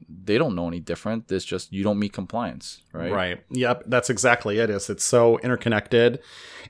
they 0.09 0.37
don't 0.37 0.55
know 0.55 0.67
any 0.67 0.79
different. 0.79 1.31
It's 1.31 1.45
just 1.45 1.71
you 1.71 1.83
don't 1.83 1.99
meet 1.99 2.13
compliance, 2.13 2.81
right? 2.93 3.11
Right. 3.11 3.43
Yep. 3.51 3.83
That's 3.87 4.09
exactly 4.09 4.59
it. 4.59 4.69
Is 4.69 4.89
it's 4.89 5.03
so 5.03 5.37
interconnected, 5.39 6.19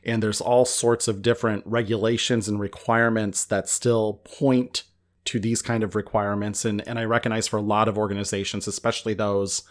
and 0.04 0.22
there's 0.22 0.42
all 0.42 0.66
sorts 0.66 1.08
of 1.08 1.22
different 1.22 1.64
regulations 1.66 2.48
and 2.48 2.60
requirements 2.60 3.46
that 3.46 3.70
still 3.70 4.22
point 4.24 4.84
to 5.26 5.40
these 5.40 5.62
kind 5.62 5.84
of 5.84 5.96
requirements. 5.96 6.66
And 6.66 6.88
and 6.88 6.98
I 7.00 7.06
recognize 7.06 7.48
for 7.48 7.58
a 7.58 7.62
lot 7.62 7.88
of 7.88 7.98
organizations, 7.98 8.68
especially 8.68 9.14
those 9.14 9.64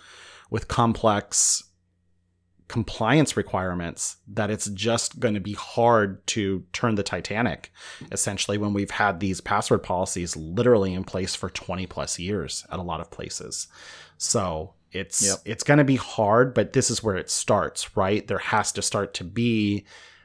with 0.50 0.68
complex 0.68 1.64
compliance 2.68 3.36
requirements 3.36 4.16
that 4.26 4.50
it's 4.50 4.66
just 4.70 5.20
going 5.20 5.34
to 5.34 5.40
be 5.40 5.52
hard 5.52 6.26
to 6.26 6.64
turn 6.72 6.96
the 6.96 7.02
Titanic 7.02 7.72
essentially 8.10 8.58
when 8.58 8.72
we've 8.72 8.90
had 8.90 9.20
these 9.20 9.40
password 9.40 9.82
policies 9.82 10.36
literally 10.36 10.92
in 10.92 11.04
place 11.04 11.34
for 11.34 11.48
20 11.48 11.86
plus 11.86 12.18
years 12.18 12.66
at 12.70 12.78
a 12.78 12.82
lot 12.82 13.00
of 13.00 13.10
places. 13.10 13.68
So 14.18 14.74
it's 14.90 15.24
yep. 15.24 15.38
it's 15.44 15.62
going 15.62 15.78
to 15.78 15.84
be 15.84 15.96
hard, 15.96 16.54
but 16.54 16.72
this 16.72 16.90
is 16.90 17.02
where 17.02 17.16
it 17.16 17.30
starts, 17.30 17.96
right? 17.96 18.26
There 18.26 18.38
has 18.38 18.72
to 18.72 18.82
start 18.82 19.14
to 19.14 19.24
be 19.24 19.84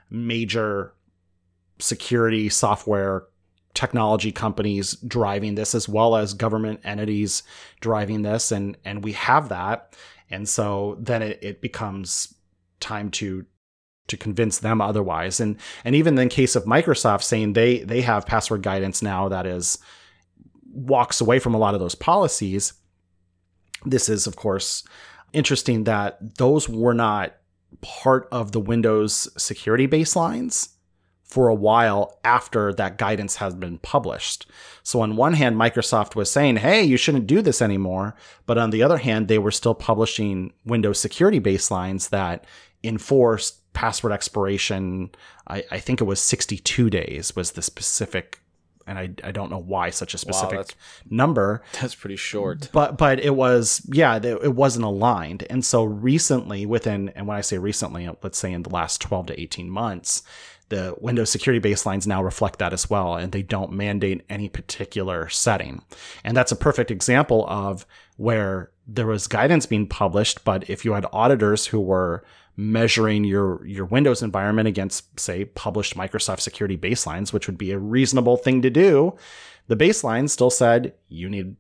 major 0.09 0.93
security 1.79 2.49
software 2.49 3.25
technology 3.73 4.31
companies 4.31 4.95
driving 4.95 5.55
this 5.55 5.73
as 5.73 5.87
well 5.87 6.15
as 6.15 6.33
government 6.33 6.79
entities 6.83 7.43
driving 7.79 8.21
this 8.21 8.51
and 8.51 8.77
and 8.83 9.01
we 9.03 9.13
have 9.13 9.47
that 9.47 9.95
and 10.31 10.47
so 10.47 10.97
then 10.99 11.21
it, 11.21 11.39
it 11.41 11.61
becomes 11.61 12.33
time 12.79 13.09
to 13.11 13.45
to 14.07 14.17
convince 14.17 14.59
them 14.59 14.81
otherwise 14.81 15.39
and 15.39 15.57
and 15.85 15.95
even 15.95 16.17
in 16.17 16.27
case 16.27 16.55
of 16.55 16.65
microsoft 16.65 17.23
saying 17.23 17.53
they 17.53 17.79
they 17.79 18.01
have 18.01 18.25
password 18.25 18.61
guidance 18.61 19.01
now 19.01 19.29
that 19.29 19.45
is 19.45 19.77
walks 20.73 21.21
away 21.21 21.39
from 21.39 21.53
a 21.53 21.57
lot 21.57 21.73
of 21.73 21.79
those 21.79 21.95
policies. 21.95 22.73
This 23.85 24.09
is, 24.09 24.27
of 24.27 24.35
course, 24.35 24.83
interesting 25.33 25.85
that 25.85 26.37
those 26.37 26.69
were 26.69 26.93
not 26.93 27.35
part 27.81 28.27
of 28.31 28.51
the 28.51 28.59
Windows 28.59 29.29
security 29.41 29.87
baselines 29.87 30.69
for 31.31 31.47
a 31.47 31.55
while 31.55 32.19
after 32.25 32.73
that 32.73 32.97
guidance 32.97 33.37
has 33.37 33.55
been 33.55 33.77
published. 33.77 34.45
So, 34.83 34.99
on 34.99 35.15
one 35.15 35.33
hand, 35.33 35.55
Microsoft 35.55 36.13
was 36.13 36.29
saying, 36.29 36.57
hey, 36.57 36.83
you 36.83 36.97
shouldn't 36.97 37.25
do 37.25 37.41
this 37.41 37.61
anymore. 37.61 38.15
But 38.45 38.57
on 38.57 38.71
the 38.71 38.83
other 38.83 38.97
hand, 38.97 39.29
they 39.29 39.39
were 39.39 39.51
still 39.51 39.73
publishing 39.73 40.51
Windows 40.65 40.99
security 40.99 41.39
baselines 41.39 42.09
that 42.09 42.45
enforced 42.83 43.71
password 43.71 44.11
expiration. 44.11 45.11
I, 45.47 45.63
I 45.71 45.79
think 45.79 46.01
it 46.01 46.05
was 46.05 46.21
62 46.21 46.89
days 46.89 47.33
was 47.33 47.51
the 47.51 47.61
specific 47.61 48.41
and 48.87 48.97
I, 48.97 49.11
I 49.23 49.31
don't 49.31 49.51
know 49.51 49.59
why 49.59 49.91
such 49.91 50.13
a 50.15 50.17
specific 50.17 50.57
wow, 50.57 50.63
that's, 50.63 50.75
number. 51.09 51.61
That's 51.79 51.95
pretty 51.95 52.15
short. 52.15 52.69
But 52.73 52.97
but 52.97 53.19
it 53.19 53.35
was 53.35 53.87
yeah 53.87 54.19
it 54.21 54.55
wasn't 54.55 54.85
aligned, 54.85 55.45
and 55.51 55.63
so 55.63 55.83
recently 55.83 56.65
within 56.65 57.09
and 57.09 57.27
when 57.27 57.37
I 57.37 57.41
say 57.41 57.59
recently, 57.59 58.09
let's 58.23 58.39
say 58.39 58.51
in 58.51 58.63
the 58.63 58.71
last 58.71 58.99
twelve 58.99 59.27
to 59.27 59.39
eighteen 59.39 59.69
months, 59.69 60.23
the 60.71 60.95
Windows 60.99 61.29
security 61.29 61.69
baselines 61.69 62.07
now 62.07 62.23
reflect 62.23 62.57
that 62.59 62.71
as 62.71 62.89
well, 62.89 63.15
and 63.15 63.31
they 63.31 63.43
don't 63.43 63.73
mandate 63.73 64.23
any 64.29 64.47
particular 64.47 65.27
setting. 65.27 65.83
And 66.23 66.35
that's 66.35 66.53
a 66.53 66.55
perfect 66.55 66.89
example 66.89 67.45
of 67.49 67.85
where 68.15 68.71
there 68.87 69.05
was 69.05 69.27
guidance 69.27 69.65
being 69.65 69.85
published, 69.85 70.45
but 70.45 70.69
if 70.69 70.85
you 70.85 70.93
had 70.93 71.05
auditors 71.11 71.67
who 71.67 71.79
were 71.79 72.23
measuring 72.55 73.25
your 73.25 73.65
your 73.67 73.85
Windows 73.85 74.23
environment 74.23 74.67
against, 74.67 75.19
say, 75.19 75.43
published 75.45 75.97
Microsoft 75.97 76.39
security 76.39 76.77
baselines, 76.77 77.33
which 77.33 77.47
would 77.47 77.57
be 77.57 77.71
a 77.71 77.77
reasonable 77.77 78.37
thing 78.37 78.61
to 78.61 78.69
do, 78.69 79.13
the 79.67 79.75
baseline 79.75 80.29
still 80.29 80.49
said 80.49 80.93
you 81.09 81.29
need 81.29 81.57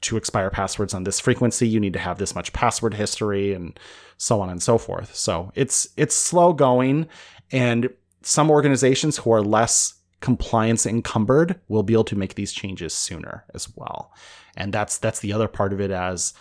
to 0.00 0.16
expire 0.16 0.50
passwords 0.50 0.92
on 0.92 1.04
this 1.04 1.20
frequency, 1.20 1.68
you 1.68 1.78
need 1.78 1.92
to 1.92 1.98
have 1.98 2.18
this 2.18 2.34
much 2.34 2.52
password 2.52 2.94
history, 2.94 3.52
and 3.52 3.78
so 4.16 4.40
on 4.40 4.50
and 4.50 4.60
so 4.62 4.76
forth. 4.76 5.14
So 5.14 5.52
it's 5.54 5.88
it's 5.96 6.16
slow 6.16 6.52
going, 6.52 7.06
and 7.52 7.90
some 8.22 8.50
organizations 8.50 9.18
who 9.18 9.32
are 9.32 9.42
less 9.42 9.94
compliance 10.20 10.84
encumbered 10.86 11.58
will 11.68 11.82
be 11.82 11.94
able 11.94 12.04
to 12.04 12.16
make 12.16 12.34
these 12.34 12.52
changes 12.52 12.92
sooner 12.92 13.44
as 13.54 13.74
well. 13.74 14.12
And 14.56 14.72
that's 14.72 14.98
that's 14.98 15.20
the 15.20 15.32
other 15.32 15.48
part 15.48 15.72
of 15.72 15.80
it 15.80 15.90
as 15.90 16.34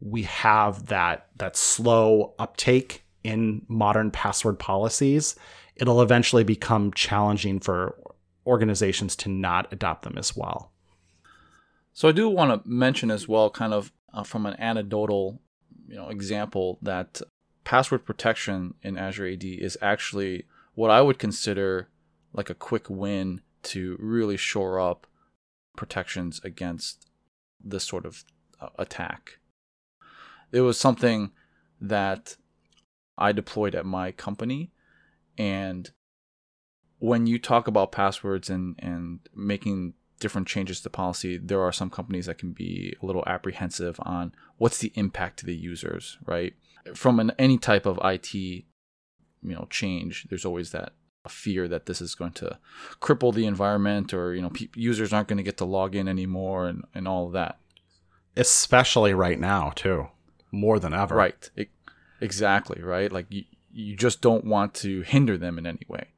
we 0.00 0.24
have 0.24 0.86
that 0.86 1.28
that 1.36 1.56
slow 1.56 2.34
uptake 2.38 3.04
in 3.22 3.64
modern 3.68 4.10
password 4.10 4.58
policies, 4.58 5.36
it'll 5.76 6.02
eventually 6.02 6.42
become 6.42 6.92
challenging 6.92 7.60
for 7.60 7.96
organizations 8.46 9.14
to 9.14 9.28
not 9.28 9.72
adopt 9.72 10.02
them 10.02 10.18
as 10.18 10.36
well. 10.36 10.72
So 11.92 12.08
I 12.08 12.12
do 12.12 12.28
want 12.28 12.64
to 12.64 12.68
mention 12.68 13.10
as 13.10 13.28
well 13.28 13.50
kind 13.50 13.72
of 13.72 13.92
uh, 14.12 14.24
from 14.24 14.46
an 14.46 14.58
anecdotal, 14.58 15.40
you 15.86 15.96
know, 15.96 16.08
example 16.08 16.78
that 16.82 17.20
password 17.64 18.04
protection 18.04 18.74
in 18.82 18.98
Azure 18.98 19.28
AD 19.28 19.44
is 19.44 19.78
actually 19.80 20.46
what 20.74 20.90
I 20.90 21.00
would 21.00 21.18
consider 21.18 21.88
like 22.32 22.50
a 22.50 22.54
quick 22.54 22.88
win 22.88 23.42
to 23.64 23.96
really 24.00 24.36
shore 24.36 24.80
up 24.80 25.06
protections 25.76 26.40
against 26.44 27.08
this 27.62 27.84
sort 27.84 28.04
of 28.04 28.24
uh, 28.60 28.68
attack. 28.78 29.38
It 30.50 30.60
was 30.60 30.78
something 30.78 31.32
that 31.80 32.36
I 33.16 33.32
deployed 33.32 33.74
at 33.74 33.86
my 33.86 34.12
company 34.12 34.72
and 35.38 35.90
when 36.98 37.26
you 37.26 37.38
talk 37.38 37.66
about 37.66 37.90
passwords 37.90 38.48
and 38.48 38.76
and 38.78 39.20
making 39.34 39.94
different 40.20 40.46
changes 40.46 40.80
to 40.80 40.88
policy, 40.88 41.36
there 41.36 41.60
are 41.60 41.72
some 41.72 41.90
companies 41.90 42.26
that 42.26 42.38
can 42.38 42.52
be 42.52 42.94
a 43.02 43.04
little 43.04 43.24
apprehensive 43.26 43.98
on 44.04 44.32
what's 44.56 44.78
the 44.78 44.92
impact 44.94 45.40
to 45.40 45.46
the 45.46 45.56
users, 45.56 46.16
right? 46.24 46.54
From 46.94 47.18
an, 47.18 47.32
any 47.40 47.58
type 47.58 47.86
of 47.86 47.98
IT 48.04 48.64
you 49.42 49.54
know 49.54 49.66
change 49.70 50.26
there's 50.28 50.44
always 50.44 50.70
that 50.70 50.92
fear 51.28 51.68
that 51.68 51.86
this 51.86 52.00
is 52.00 52.14
going 52.14 52.32
to 52.32 52.58
cripple 53.00 53.32
the 53.32 53.46
environment 53.46 54.12
or 54.12 54.34
you 54.34 54.42
know 54.42 54.50
pe- 54.50 54.68
users 54.74 55.12
aren't 55.12 55.28
going 55.28 55.36
to 55.36 55.42
get 55.42 55.56
to 55.56 55.64
log 55.64 55.94
in 55.94 56.08
anymore 56.08 56.66
and, 56.66 56.84
and 56.94 57.06
all 57.06 57.26
of 57.26 57.32
that. 57.32 57.58
Especially 58.36 59.14
right 59.14 59.38
now 59.38 59.70
too. 59.70 60.08
More 60.50 60.78
than 60.78 60.92
ever. 60.92 61.14
Right. 61.14 61.50
It, 61.56 61.70
exactly 62.20 62.82
right? 62.82 63.10
Like 63.12 63.26
you, 63.30 63.44
you 63.72 63.96
just 63.96 64.20
don't 64.20 64.44
want 64.44 64.74
to 64.74 65.02
hinder 65.02 65.38
them 65.38 65.58
in 65.58 65.66
any 65.66 65.86
way. 65.88 66.08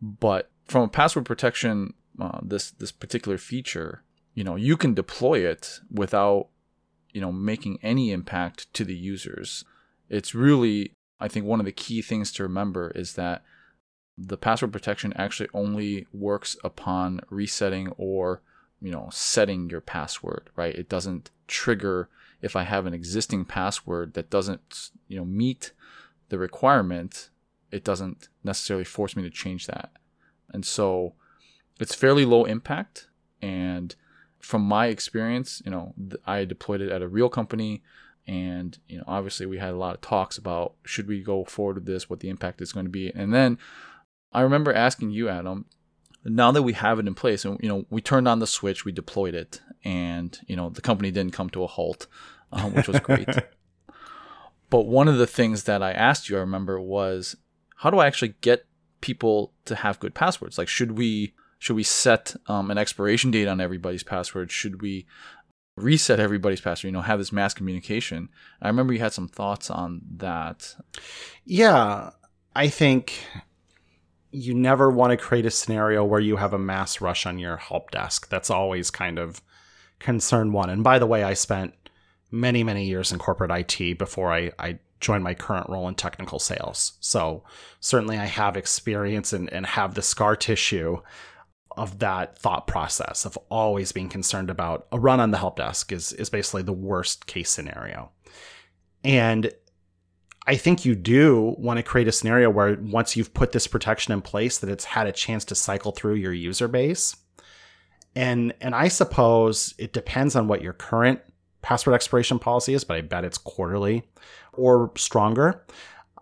But 0.00 0.50
from 0.66 0.82
a 0.82 0.88
password 0.88 1.24
protection 1.24 1.94
uh, 2.20 2.40
this 2.42 2.70
this 2.72 2.92
particular 2.92 3.38
feature 3.38 4.02
you 4.34 4.44
know 4.44 4.56
you 4.56 4.76
can 4.76 4.92
deploy 4.92 5.38
it 5.38 5.80
without 5.90 6.48
you 7.12 7.20
know 7.20 7.32
making 7.32 7.78
any 7.82 8.10
impact 8.12 8.72
to 8.74 8.84
the 8.84 8.94
users. 8.94 9.64
It's 10.08 10.34
really 10.34 10.92
I 11.22 11.28
think 11.28 11.46
one 11.46 11.60
of 11.60 11.66
the 11.66 11.72
key 11.72 12.02
things 12.02 12.32
to 12.32 12.42
remember 12.42 12.90
is 12.94 13.14
that 13.14 13.42
the 14.18 14.36
password 14.36 14.72
protection 14.72 15.12
actually 15.16 15.48
only 15.54 16.06
works 16.12 16.56
upon 16.62 17.20
resetting 17.30 17.88
or 17.96 18.42
you 18.80 18.90
know 18.90 19.08
setting 19.12 19.70
your 19.70 19.80
password 19.80 20.50
right? 20.56 20.74
It 20.74 20.88
doesn't 20.88 21.30
trigger 21.46 22.08
if 22.40 22.56
i 22.56 22.62
have 22.62 22.86
an 22.86 22.94
existing 22.94 23.44
password 23.44 24.14
that 24.14 24.30
doesn't 24.30 24.90
you 25.06 25.18
know 25.18 25.24
meet 25.24 25.72
the 26.30 26.38
requirement 26.38 27.28
it 27.70 27.84
doesn't 27.84 28.28
necessarily 28.44 28.84
force 28.84 29.16
me 29.16 29.22
to 29.22 29.30
change 29.30 29.66
that. 29.66 29.90
And 30.52 30.64
so 30.64 31.14
it's 31.80 31.94
fairly 31.94 32.24
low 32.24 32.44
impact 32.44 33.08
and 33.40 33.96
from 34.38 34.62
my 34.62 34.86
experience 34.86 35.62
you 35.64 35.70
know 35.70 35.94
i 36.26 36.44
deployed 36.44 36.80
it 36.80 36.90
at 36.90 37.02
a 37.02 37.08
real 37.08 37.28
company 37.28 37.82
and 38.26 38.78
you 38.86 38.98
know 38.98 39.04
obviously 39.06 39.46
we 39.46 39.58
had 39.58 39.70
a 39.70 39.76
lot 39.76 39.94
of 39.94 40.00
talks 40.00 40.38
about 40.38 40.74
should 40.84 41.08
we 41.08 41.22
go 41.22 41.44
forward 41.44 41.76
with 41.76 41.86
this 41.86 42.08
what 42.08 42.20
the 42.20 42.28
impact 42.28 42.60
is 42.60 42.72
going 42.72 42.86
to 42.86 42.90
be. 42.90 43.10
And 43.14 43.32
then 43.32 43.58
i 44.32 44.40
remember 44.40 44.72
asking 44.72 45.10
you 45.10 45.28
adam 45.28 45.66
now 46.24 46.52
that 46.52 46.62
we 46.62 46.72
have 46.72 46.98
it 46.98 47.06
in 47.06 47.14
place 47.14 47.44
and 47.44 47.58
you 47.60 47.68
know 47.68 47.84
we 47.90 48.00
turned 48.00 48.28
on 48.28 48.38
the 48.38 48.46
switch 48.46 48.84
we 48.84 48.92
deployed 48.92 49.34
it 49.34 49.60
and 49.84 50.40
you 50.46 50.56
know 50.56 50.70
the 50.70 50.80
company 50.80 51.10
didn't 51.10 51.34
come 51.34 51.50
to 51.50 51.64
a 51.64 51.66
halt 51.66 52.06
um, 52.52 52.74
which 52.74 52.88
was 52.88 53.00
great. 53.00 53.28
But 54.68 54.86
one 54.86 55.06
of 55.06 55.18
the 55.18 55.26
things 55.26 55.64
that 55.64 55.82
i 55.82 55.92
asked 55.92 56.30
you 56.30 56.36
i 56.36 56.40
remember 56.40 56.80
was 56.80 57.36
how 57.76 57.90
do 57.90 57.98
i 57.98 58.06
actually 58.06 58.34
get 58.40 58.64
people 59.02 59.52
to 59.66 59.74
have 59.74 60.00
good 60.00 60.14
passwords? 60.14 60.56
Like 60.56 60.68
should 60.68 60.92
we 60.92 61.34
should 61.58 61.76
we 61.76 61.82
set 61.82 62.34
um, 62.46 62.70
an 62.70 62.78
expiration 62.78 63.30
date 63.30 63.46
on 63.46 63.60
everybody's 63.60 64.02
password 64.02 64.50
should 64.50 64.80
we 64.80 65.06
reset 65.82 66.20
everybody's 66.20 66.60
password, 66.60 66.88
you 66.88 66.92
know, 66.92 67.02
have 67.02 67.18
this 67.18 67.32
mass 67.32 67.54
communication. 67.54 68.28
I 68.60 68.68
remember 68.68 68.92
you 68.92 69.00
had 69.00 69.12
some 69.12 69.28
thoughts 69.28 69.70
on 69.70 70.02
that. 70.16 70.74
Yeah, 71.44 72.10
I 72.54 72.68
think 72.68 73.24
you 74.30 74.54
never 74.54 74.90
want 74.90 75.10
to 75.10 75.16
create 75.16 75.46
a 75.46 75.50
scenario 75.50 76.04
where 76.04 76.20
you 76.20 76.36
have 76.36 76.54
a 76.54 76.58
mass 76.58 77.00
rush 77.00 77.26
on 77.26 77.38
your 77.38 77.58
help 77.58 77.90
desk. 77.90 78.28
That's 78.28 78.50
always 78.50 78.90
kind 78.90 79.18
of 79.18 79.42
concern 79.98 80.52
one. 80.52 80.70
And 80.70 80.82
by 80.82 80.98
the 80.98 81.06
way, 81.06 81.22
I 81.22 81.34
spent 81.34 81.74
many, 82.30 82.64
many 82.64 82.84
years 82.84 83.12
in 83.12 83.18
corporate 83.18 83.50
IT 83.50 83.98
before 83.98 84.32
I, 84.32 84.50
I 84.58 84.78
joined 85.00 85.22
my 85.22 85.34
current 85.34 85.68
role 85.68 85.86
in 85.86 85.94
technical 85.94 86.38
sales. 86.38 86.94
So 87.00 87.44
certainly 87.80 88.16
I 88.18 88.24
have 88.24 88.56
experience 88.56 89.32
and, 89.32 89.52
and 89.52 89.66
have 89.66 89.94
the 89.94 90.02
scar 90.02 90.34
tissue 90.34 91.02
of 91.76 91.98
that 92.00 92.38
thought 92.38 92.66
process 92.66 93.24
of 93.24 93.38
always 93.48 93.92
being 93.92 94.08
concerned 94.08 94.50
about 94.50 94.86
a 94.92 94.98
run 94.98 95.20
on 95.20 95.30
the 95.30 95.38
help 95.38 95.56
desk 95.56 95.92
is 95.92 96.12
is 96.14 96.30
basically 96.30 96.62
the 96.62 96.72
worst 96.72 97.26
case 97.26 97.50
scenario. 97.50 98.10
And 99.04 99.52
I 100.46 100.56
think 100.56 100.84
you 100.84 100.94
do 100.94 101.54
want 101.58 101.78
to 101.78 101.82
create 101.82 102.08
a 102.08 102.12
scenario 102.12 102.50
where 102.50 102.76
once 102.80 103.16
you've 103.16 103.32
put 103.32 103.52
this 103.52 103.66
protection 103.66 104.12
in 104.12 104.22
place 104.22 104.58
that 104.58 104.70
it's 104.70 104.84
had 104.84 105.06
a 105.06 105.12
chance 105.12 105.44
to 105.46 105.54
cycle 105.54 105.92
through 105.92 106.14
your 106.14 106.32
user 106.32 106.68
base. 106.68 107.16
And 108.14 108.52
and 108.60 108.74
I 108.74 108.88
suppose 108.88 109.74
it 109.78 109.92
depends 109.92 110.36
on 110.36 110.48
what 110.48 110.62
your 110.62 110.72
current 110.72 111.20
password 111.62 111.94
expiration 111.94 112.38
policy 112.38 112.74
is, 112.74 112.84
but 112.84 112.96
I 112.96 113.00
bet 113.02 113.24
it's 113.24 113.38
quarterly 113.38 114.02
or 114.52 114.92
stronger 114.96 115.64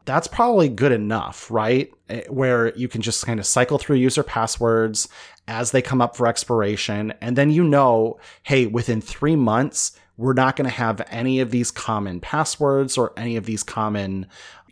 that's 0.04 0.26
probably 0.26 0.68
good 0.68 0.92
enough, 0.92 1.50
right? 1.50 1.90
Eh, 2.08 2.24
where 2.28 2.74
you 2.76 2.88
can 2.88 3.02
just 3.02 3.24
kind 3.24 3.38
of 3.38 3.46
cycle 3.46 3.78
through 3.78 3.96
user 3.96 4.22
passwords 4.22 5.08
as 5.50 5.72
they 5.72 5.82
come 5.82 6.00
up 6.00 6.16
for 6.16 6.28
expiration. 6.28 7.12
And 7.20 7.36
then 7.36 7.50
you 7.50 7.64
know, 7.64 8.18
hey, 8.44 8.66
within 8.66 9.00
three 9.00 9.34
months, 9.34 9.98
we're 10.16 10.32
not 10.32 10.54
going 10.54 10.70
to 10.70 10.74
have 10.74 11.02
any 11.08 11.40
of 11.40 11.50
these 11.50 11.72
common 11.72 12.20
passwords 12.20 12.96
or 12.96 13.12
any 13.16 13.36
of 13.36 13.46
these 13.46 13.64
common 13.64 14.26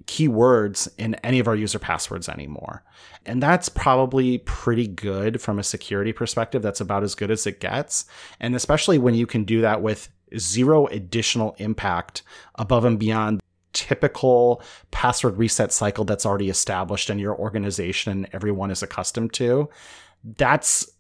keywords 0.04 0.88
in 0.96 1.16
any 1.16 1.40
of 1.40 1.48
our 1.48 1.56
user 1.56 1.80
passwords 1.80 2.28
anymore. 2.28 2.84
And 3.26 3.42
that's 3.42 3.68
probably 3.68 4.38
pretty 4.38 4.86
good 4.86 5.42
from 5.42 5.58
a 5.58 5.64
security 5.64 6.12
perspective. 6.12 6.62
That's 6.62 6.80
about 6.80 7.02
as 7.02 7.16
good 7.16 7.32
as 7.32 7.46
it 7.46 7.58
gets. 7.58 8.04
And 8.38 8.54
especially 8.54 8.98
when 8.98 9.14
you 9.14 9.26
can 9.26 9.42
do 9.44 9.60
that 9.62 9.82
with 9.82 10.08
zero 10.38 10.86
additional 10.86 11.56
impact 11.58 12.22
above 12.54 12.84
and 12.84 12.98
beyond 13.00 13.42
typical 13.72 14.62
password 14.90 15.36
reset 15.38 15.72
cycle 15.72 16.04
that's 16.04 16.26
already 16.26 16.50
established 16.50 17.10
in 17.10 17.18
your 17.18 17.36
organization 17.36 18.12
and 18.12 18.28
everyone 18.32 18.70
is 18.70 18.82
accustomed 18.82 19.32
to. 19.34 19.68
That's 20.24 20.90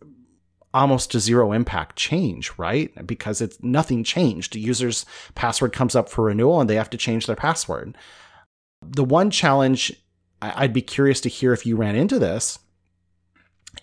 almost 0.74 1.14
a 1.14 1.20
zero 1.20 1.52
impact 1.52 1.96
change, 1.96 2.52
right? 2.58 3.06
Because 3.06 3.40
it's 3.40 3.62
nothing 3.62 4.04
changed. 4.04 4.52
The 4.52 4.60
user's 4.60 5.06
password 5.34 5.72
comes 5.72 5.94
up 5.94 6.08
for 6.08 6.24
renewal 6.24 6.60
and 6.60 6.68
they 6.68 6.76
have 6.76 6.90
to 6.90 6.98
change 6.98 7.26
their 7.26 7.36
password. 7.36 7.96
The 8.82 9.04
one 9.04 9.30
challenge 9.30 9.92
I'd 10.40 10.72
be 10.72 10.82
curious 10.82 11.20
to 11.22 11.28
hear 11.28 11.52
if 11.52 11.66
you 11.66 11.76
ran 11.76 11.96
into 11.96 12.18
this 12.18 12.60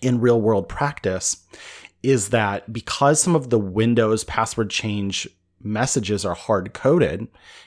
in 0.00 0.20
real 0.20 0.40
world 0.40 0.68
practice 0.68 1.44
is 2.02 2.30
that 2.30 2.72
because 2.72 3.20
some 3.20 3.34
of 3.34 3.50
the 3.50 3.58
Windows 3.58 4.24
password 4.24 4.70
change 4.70 5.28
messages 5.62 6.24
are 6.24 6.34
hard 6.34 6.72
coded, 6.72 7.26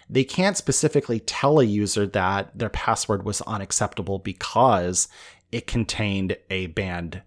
they 0.10 0.24
can't 0.24 0.58
specifically 0.58 1.20
tell 1.20 1.60
a 1.60 1.64
user 1.64 2.08
that 2.08 2.58
their 2.58 2.70
password 2.70 3.24
was 3.24 3.42
unacceptable 3.42 4.20
because 4.20 5.08
it 5.52 5.68
contained 5.68 6.38
a 6.50 6.68
banned 6.68 7.22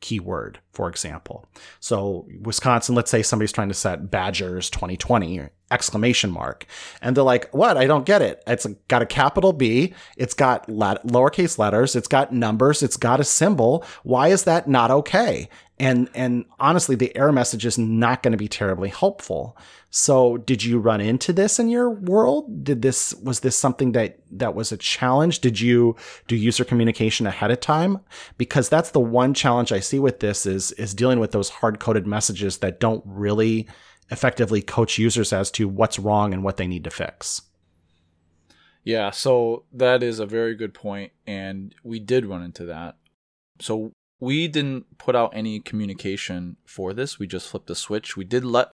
keyword, 0.00 0.58
for 0.72 0.88
example. 0.88 1.48
So 1.78 2.26
Wisconsin, 2.42 2.94
let's 2.94 3.10
say 3.10 3.22
somebody's 3.22 3.52
trying 3.52 3.68
to 3.68 3.74
set 3.74 4.10
Badgers 4.10 4.70
2020 4.70 5.48
exclamation 5.70 6.30
mark, 6.30 6.66
and 7.00 7.16
they're 7.16 7.22
like, 7.22 7.48
"What? 7.52 7.76
I 7.76 7.86
don't 7.86 8.06
get 8.06 8.22
it. 8.22 8.42
It's 8.46 8.66
got 8.88 9.02
a 9.02 9.06
capital 9.06 9.52
B. 9.52 9.94
It's 10.16 10.34
got 10.34 10.66
lowercase 10.66 11.58
letters. 11.58 11.94
It's 11.94 12.08
got 12.08 12.32
numbers. 12.32 12.82
It's 12.82 12.96
got 12.96 13.20
a 13.20 13.24
symbol. 13.24 13.84
Why 14.02 14.28
is 14.28 14.44
that 14.44 14.68
not 14.68 14.90
okay?" 14.90 15.48
And 15.80 16.10
and 16.14 16.44
honestly, 16.60 16.94
the 16.94 17.16
error 17.16 17.32
message 17.32 17.64
is 17.64 17.78
not 17.78 18.22
going 18.22 18.32
to 18.32 18.38
be 18.38 18.48
terribly 18.48 18.90
helpful. 18.90 19.56
So, 19.88 20.36
did 20.36 20.62
you 20.62 20.78
run 20.78 21.00
into 21.00 21.32
this 21.32 21.58
in 21.58 21.70
your 21.70 21.88
world? 21.88 22.62
Did 22.62 22.82
this 22.82 23.14
was 23.14 23.40
this 23.40 23.58
something 23.58 23.92
that 23.92 24.18
that 24.30 24.54
was 24.54 24.72
a 24.72 24.76
challenge? 24.76 25.40
Did 25.40 25.58
you 25.58 25.96
do 26.28 26.36
user 26.36 26.66
communication 26.66 27.26
ahead 27.26 27.50
of 27.50 27.60
time? 27.60 27.98
Because 28.36 28.68
that's 28.68 28.90
the 28.90 29.00
one 29.00 29.32
challenge 29.32 29.72
I 29.72 29.80
see 29.80 29.98
with 29.98 30.20
this 30.20 30.44
is 30.44 30.72
is 30.72 30.92
dealing 30.92 31.18
with 31.18 31.32
those 31.32 31.48
hard-coded 31.48 32.06
messages 32.06 32.58
that 32.58 32.78
don't 32.78 33.02
really 33.06 33.66
effectively 34.10 34.60
coach 34.60 34.98
users 34.98 35.32
as 35.32 35.50
to 35.52 35.66
what's 35.66 35.98
wrong 35.98 36.34
and 36.34 36.44
what 36.44 36.58
they 36.58 36.66
need 36.66 36.84
to 36.84 36.90
fix. 36.90 37.40
Yeah, 38.84 39.10
so 39.10 39.64
that 39.72 40.02
is 40.02 40.18
a 40.18 40.26
very 40.26 40.54
good 40.54 40.74
point 40.74 41.12
and 41.26 41.74
we 41.82 42.00
did 42.00 42.26
run 42.26 42.42
into 42.42 42.66
that. 42.66 42.96
So 43.60 43.92
we 44.20 44.46
didn't 44.46 44.98
put 44.98 45.16
out 45.16 45.32
any 45.34 45.58
communication 45.60 46.56
for 46.64 46.92
this. 46.92 47.18
We 47.18 47.26
just 47.26 47.48
flipped 47.48 47.66
the 47.66 47.74
switch. 47.74 48.16
We 48.16 48.24
did 48.24 48.44
let 48.44 48.70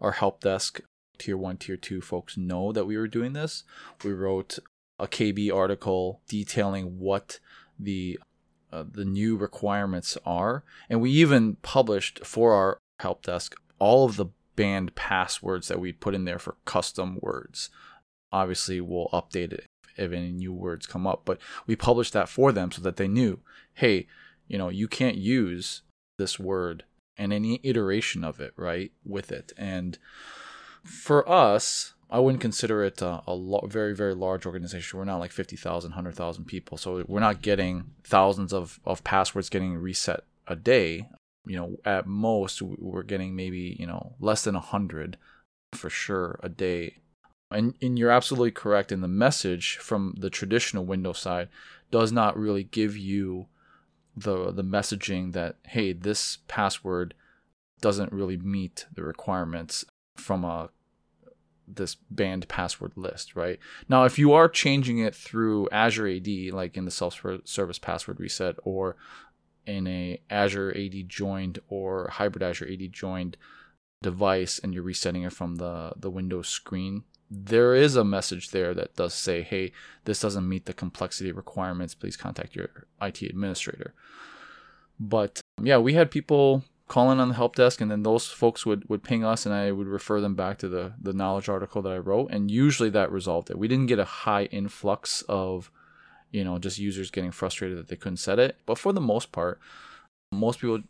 our 0.00 0.12
help 0.12 0.40
desk 0.40 0.80
tier 1.16 1.36
one, 1.36 1.56
tier 1.56 1.76
two 1.76 2.00
folks 2.00 2.36
know 2.36 2.72
that 2.72 2.86
we 2.86 2.96
were 2.96 3.06
doing 3.06 3.32
this. 3.32 3.64
We 4.02 4.12
wrote 4.12 4.58
a 4.98 5.06
KB 5.06 5.54
article 5.54 6.20
detailing 6.28 6.98
what 6.98 7.38
the 7.78 8.18
uh, 8.72 8.84
the 8.88 9.04
new 9.04 9.36
requirements 9.36 10.16
are, 10.24 10.62
and 10.88 11.00
we 11.00 11.10
even 11.10 11.56
published 11.56 12.24
for 12.24 12.52
our 12.54 12.78
help 13.00 13.22
desk 13.24 13.54
all 13.80 14.04
of 14.04 14.16
the 14.16 14.26
banned 14.54 14.94
passwords 14.94 15.68
that 15.68 15.80
we 15.80 15.92
put 15.92 16.14
in 16.14 16.24
there 16.24 16.38
for 16.38 16.56
custom 16.64 17.18
words. 17.20 17.70
Obviously, 18.32 18.80
we'll 18.80 19.08
update 19.12 19.52
it 19.52 19.66
if 19.96 20.12
any 20.12 20.30
new 20.30 20.52
words 20.52 20.86
come 20.86 21.06
up, 21.06 21.22
but 21.24 21.38
we 21.66 21.74
published 21.74 22.12
that 22.12 22.28
for 22.28 22.52
them 22.52 22.70
so 22.70 22.80
that 22.82 22.96
they 22.96 23.08
knew, 23.08 23.40
hey, 23.74 24.06
you 24.50 24.58
know, 24.58 24.68
you 24.68 24.88
can't 24.88 25.16
use 25.16 25.82
this 26.18 26.38
word 26.38 26.82
and 27.16 27.32
any 27.32 27.60
iteration 27.62 28.24
of 28.24 28.40
it, 28.40 28.52
right, 28.56 28.90
with 29.04 29.30
it. 29.30 29.52
And 29.56 29.96
for 30.82 31.26
us, 31.30 31.94
I 32.10 32.18
wouldn't 32.18 32.40
consider 32.40 32.82
it 32.82 33.00
a, 33.00 33.22
a 33.28 33.32
lo- 33.32 33.68
very, 33.68 33.94
very 33.94 34.14
large 34.14 34.44
organization. 34.46 34.98
We're 34.98 35.04
not 35.04 35.20
like 35.20 35.30
50,000, 35.30 35.90
100,000 35.90 36.44
people. 36.46 36.76
So 36.76 37.04
we're 37.06 37.20
not 37.20 37.42
getting 37.42 37.92
thousands 38.02 38.52
of, 38.52 38.80
of 38.84 39.04
passwords 39.04 39.50
getting 39.50 39.76
reset 39.76 40.24
a 40.48 40.56
day. 40.56 41.08
You 41.46 41.56
know, 41.56 41.76
at 41.84 42.08
most, 42.08 42.60
we're 42.60 43.04
getting 43.04 43.36
maybe, 43.36 43.76
you 43.78 43.86
know, 43.86 44.14
less 44.18 44.42
than 44.42 44.54
100 44.54 45.16
for 45.74 45.88
sure 45.88 46.40
a 46.42 46.48
day. 46.48 46.96
And, 47.52 47.74
and 47.80 47.96
you're 47.96 48.10
absolutely 48.10 48.50
correct. 48.50 48.90
in 48.90 49.00
the 49.00 49.08
message 49.08 49.76
from 49.76 50.16
the 50.18 50.30
traditional 50.30 50.84
Windows 50.84 51.20
side 51.20 51.48
does 51.92 52.10
not 52.10 52.36
really 52.36 52.64
give 52.64 52.96
you 52.96 53.46
the 54.22 54.52
the 54.52 54.64
messaging 54.64 55.32
that 55.32 55.56
hey 55.66 55.92
this 55.92 56.38
password 56.48 57.14
doesn't 57.80 58.12
really 58.12 58.36
meet 58.36 58.86
the 58.94 59.02
requirements 59.02 59.84
from 60.16 60.44
a 60.44 60.70
this 61.66 61.96
banned 62.10 62.48
password 62.48 62.92
list, 62.96 63.36
right? 63.36 63.58
Now, 63.88 64.04
if 64.04 64.18
you 64.18 64.32
are 64.32 64.48
changing 64.48 64.98
it 64.98 65.14
through 65.14 65.68
Azure 65.70 66.08
AD, 66.08 66.28
like 66.52 66.76
in 66.76 66.84
the 66.84 66.90
self-service 66.90 67.78
password 67.78 68.20
reset, 68.20 68.56
or 68.64 68.96
in 69.66 69.86
a 69.86 70.20
Azure 70.28 70.74
AD 70.76 71.08
joined 71.08 71.60
or 71.68 72.08
hybrid 72.08 72.42
Azure 72.42 72.68
AD 72.70 72.92
joined 72.92 73.36
device, 74.02 74.58
and 74.58 74.74
you're 74.74 74.82
resetting 74.82 75.22
it 75.22 75.32
from 75.32 75.56
the 75.56 75.92
the 75.96 76.10
Windows 76.10 76.48
screen, 76.48 77.04
there 77.30 77.74
is 77.74 77.94
a 77.94 78.04
message 78.04 78.50
there 78.50 78.74
that 78.74 78.96
does 78.96 79.14
say, 79.14 79.42
hey, 79.42 79.70
this 80.04 80.20
doesn't 80.20 80.48
meet 80.48 80.66
the 80.66 80.72
complexity 80.72 81.30
requirements. 81.30 81.94
Please 81.94 82.16
contact 82.16 82.56
your 82.56 82.86
IT 83.00 83.22
administrator. 83.22 83.94
But 84.98 85.40
um, 85.58 85.66
yeah, 85.66 85.78
we 85.78 85.94
had 85.94 86.10
people 86.10 86.64
calling 86.88 87.20
on 87.20 87.28
the 87.28 87.34
help 87.34 87.54
desk 87.54 87.80
and 87.80 87.88
then 87.88 88.02
those 88.02 88.26
folks 88.26 88.66
would, 88.66 88.88
would 88.88 89.04
ping 89.04 89.24
us 89.24 89.46
and 89.46 89.54
I 89.54 89.70
would 89.70 89.86
refer 89.86 90.20
them 90.20 90.34
back 90.34 90.58
to 90.58 90.68
the, 90.68 90.94
the 91.00 91.12
knowledge 91.12 91.48
article 91.48 91.82
that 91.82 91.92
I 91.92 91.98
wrote. 91.98 92.32
And 92.32 92.50
usually 92.50 92.90
that 92.90 93.12
resolved 93.12 93.48
it. 93.48 93.58
We 93.58 93.68
didn't 93.68 93.86
get 93.86 94.00
a 94.00 94.04
high 94.04 94.44
influx 94.46 95.22
of, 95.28 95.70
you 96.32 96.42
know, 96.42 96.58
just 96.58 96.78
users 96.78 97.12
getting 97.12 97.30
frustrated 97.30 97.78
that 97.78 97.88
they 97.88 97.96
couldn't 97.96 98.16
set 98.16 98.40
it. 98.40 98.56
But 98.66 98.76
for 98.76 98.92
the 98.92 99.00
most 99.00 99.30
part, 99.30 99.60
most 100.32 100.60
people 100.60 100.80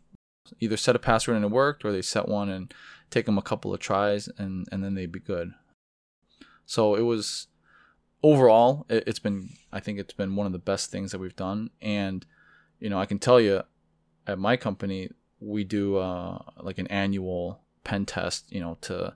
either 0.59 0.75
set 0.75 0.95
a 0.95 0.99
password 0.99 1.35
and 1.35 1.45
it 1.45 1.51
worked 1.51 1.85
or 1.85 1.91
they 1.91 2.01
set 2.01 2.27
one 2.27 2.49
and 2.49 2.73
take 3.11 3.27
them 3.27 3.37
a 3.37 3.43
couple 3.43 3.71
of 3.71 3.79
tries 3.79 4.27
and, 4.39 4.67
and 4.71 4.83
then 4.83 4.95
they'd 4.95 5.11
be 5.11 5.19
good. 5.19 5.53
So 6.71 6.95
it 6.95 7.01
was 7.01 7.47
overall, 8.23 8.85
it, 8.87 9.03
it's 9.05 9.19
been 9.19 9.49
I 9.73 9.81
think 9.81 9.99
it's 9.99 10.13
been 10.13 10.37
one 10.37 10.45
of 10.45 10.53
the 10.53 10.57
best 10.57 10.89
things 10.89 11.11
that 11.11 11.19
we've 11.19 11.35
done. 11.35 11.69
And 11.81 12.25
you 12.79 12.89
know, 12.89 12.97
I 12.97 13.05
can 13.05 13.19
tell 13.19 13.41
you, 13.41 13.63
at 14.25 14.39
my 14.39 14.55
company, 14.55 15.09
we 15.41 15.65
do 15.65 15.97
uh, 15.97 16.39
like 16.61 16.77
an 16.77 16.87
annual 16.87 17.59
pen 17.83 18.05
test. 18.05 18.49
You 18.53 18.61
know, 18.61 18.77
to 18.83 19.13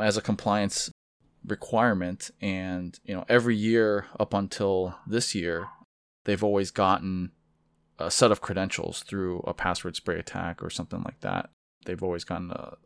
as 0.00 0.16
a 0.16 0.20
compliance 0.20 0.90
requirement, 1.46 2.32
and 2.40 2.98
you 3.04 3.14
know, 3.14 3.24
every 3.28 3.54
year 3.54 4.06
up 4.18 4.34
until 4.34 4.96
this 5.06 5.32
year, 5.32 5.68
they've 6.24 6.42
always 6.42 6.72
gotten 6.72 7.30
a 8.00 8.10
set 8.10 8.32
of 8.32 8.40
credentials 8.40 9.04
through 9.04 9.44
a 9.46 9.54
password 9.54 9.94
spray 9.94 10.18
attack 10.18 10.60
or 10.60 10.70
something 10.70 11.04
like 11.04 11.20
that. 11.20 11.50
They've 11.84 12.02
always 12.02 12.24
gotten 12.24 12.50
a, 12.50 12.76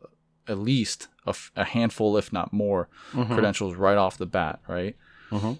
at 0.47 0.57
least 0.57 1.07
a, 1.25 1.35
a 1.55 1.63
handful, 1.63 2.17
if 2.17 2.33
not 2.33 2.53
more, 2.53 2.87
mm-hmm. 3.13 3.33
credentials 3.33 3.75
right 3.75 3.97
off 3.97 4.17
the 4.17 4.25
bat, 4.25 4.59
right? 4.67 4.95
Mm-hmm. 5.29 5.53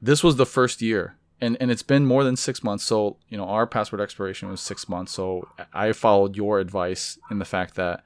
This 0.00 0.22
was 0.22 0.36
the 0.36 0.46
first 0.46 0.82
year, 0.82 1.16
and 1.40 1.56
and 1.60 1.70
it's 1.70 1.82
been 1.82 2.04
more 2.04 2.24
than 2.24 2.36
six 2.36 2.62
months. 2.62 2.84
So 2.84 3.16
you 3.28 3.36
know, 3.36 3.48
our 3.48 3.66
password 3.66 4.00
expiration 4.00 4.48
was 4.48 4.60
six 4.60 4.88
months. 4.88 5.12
So 5.12 5.48
I 5.72 5.92
followed 5.92 6.36
your 6.36 6.58
advice 6.60 7.18
in 7.30 7.38
the 7.38 7.44
fact 7.44 7.74
that 7.74 8.02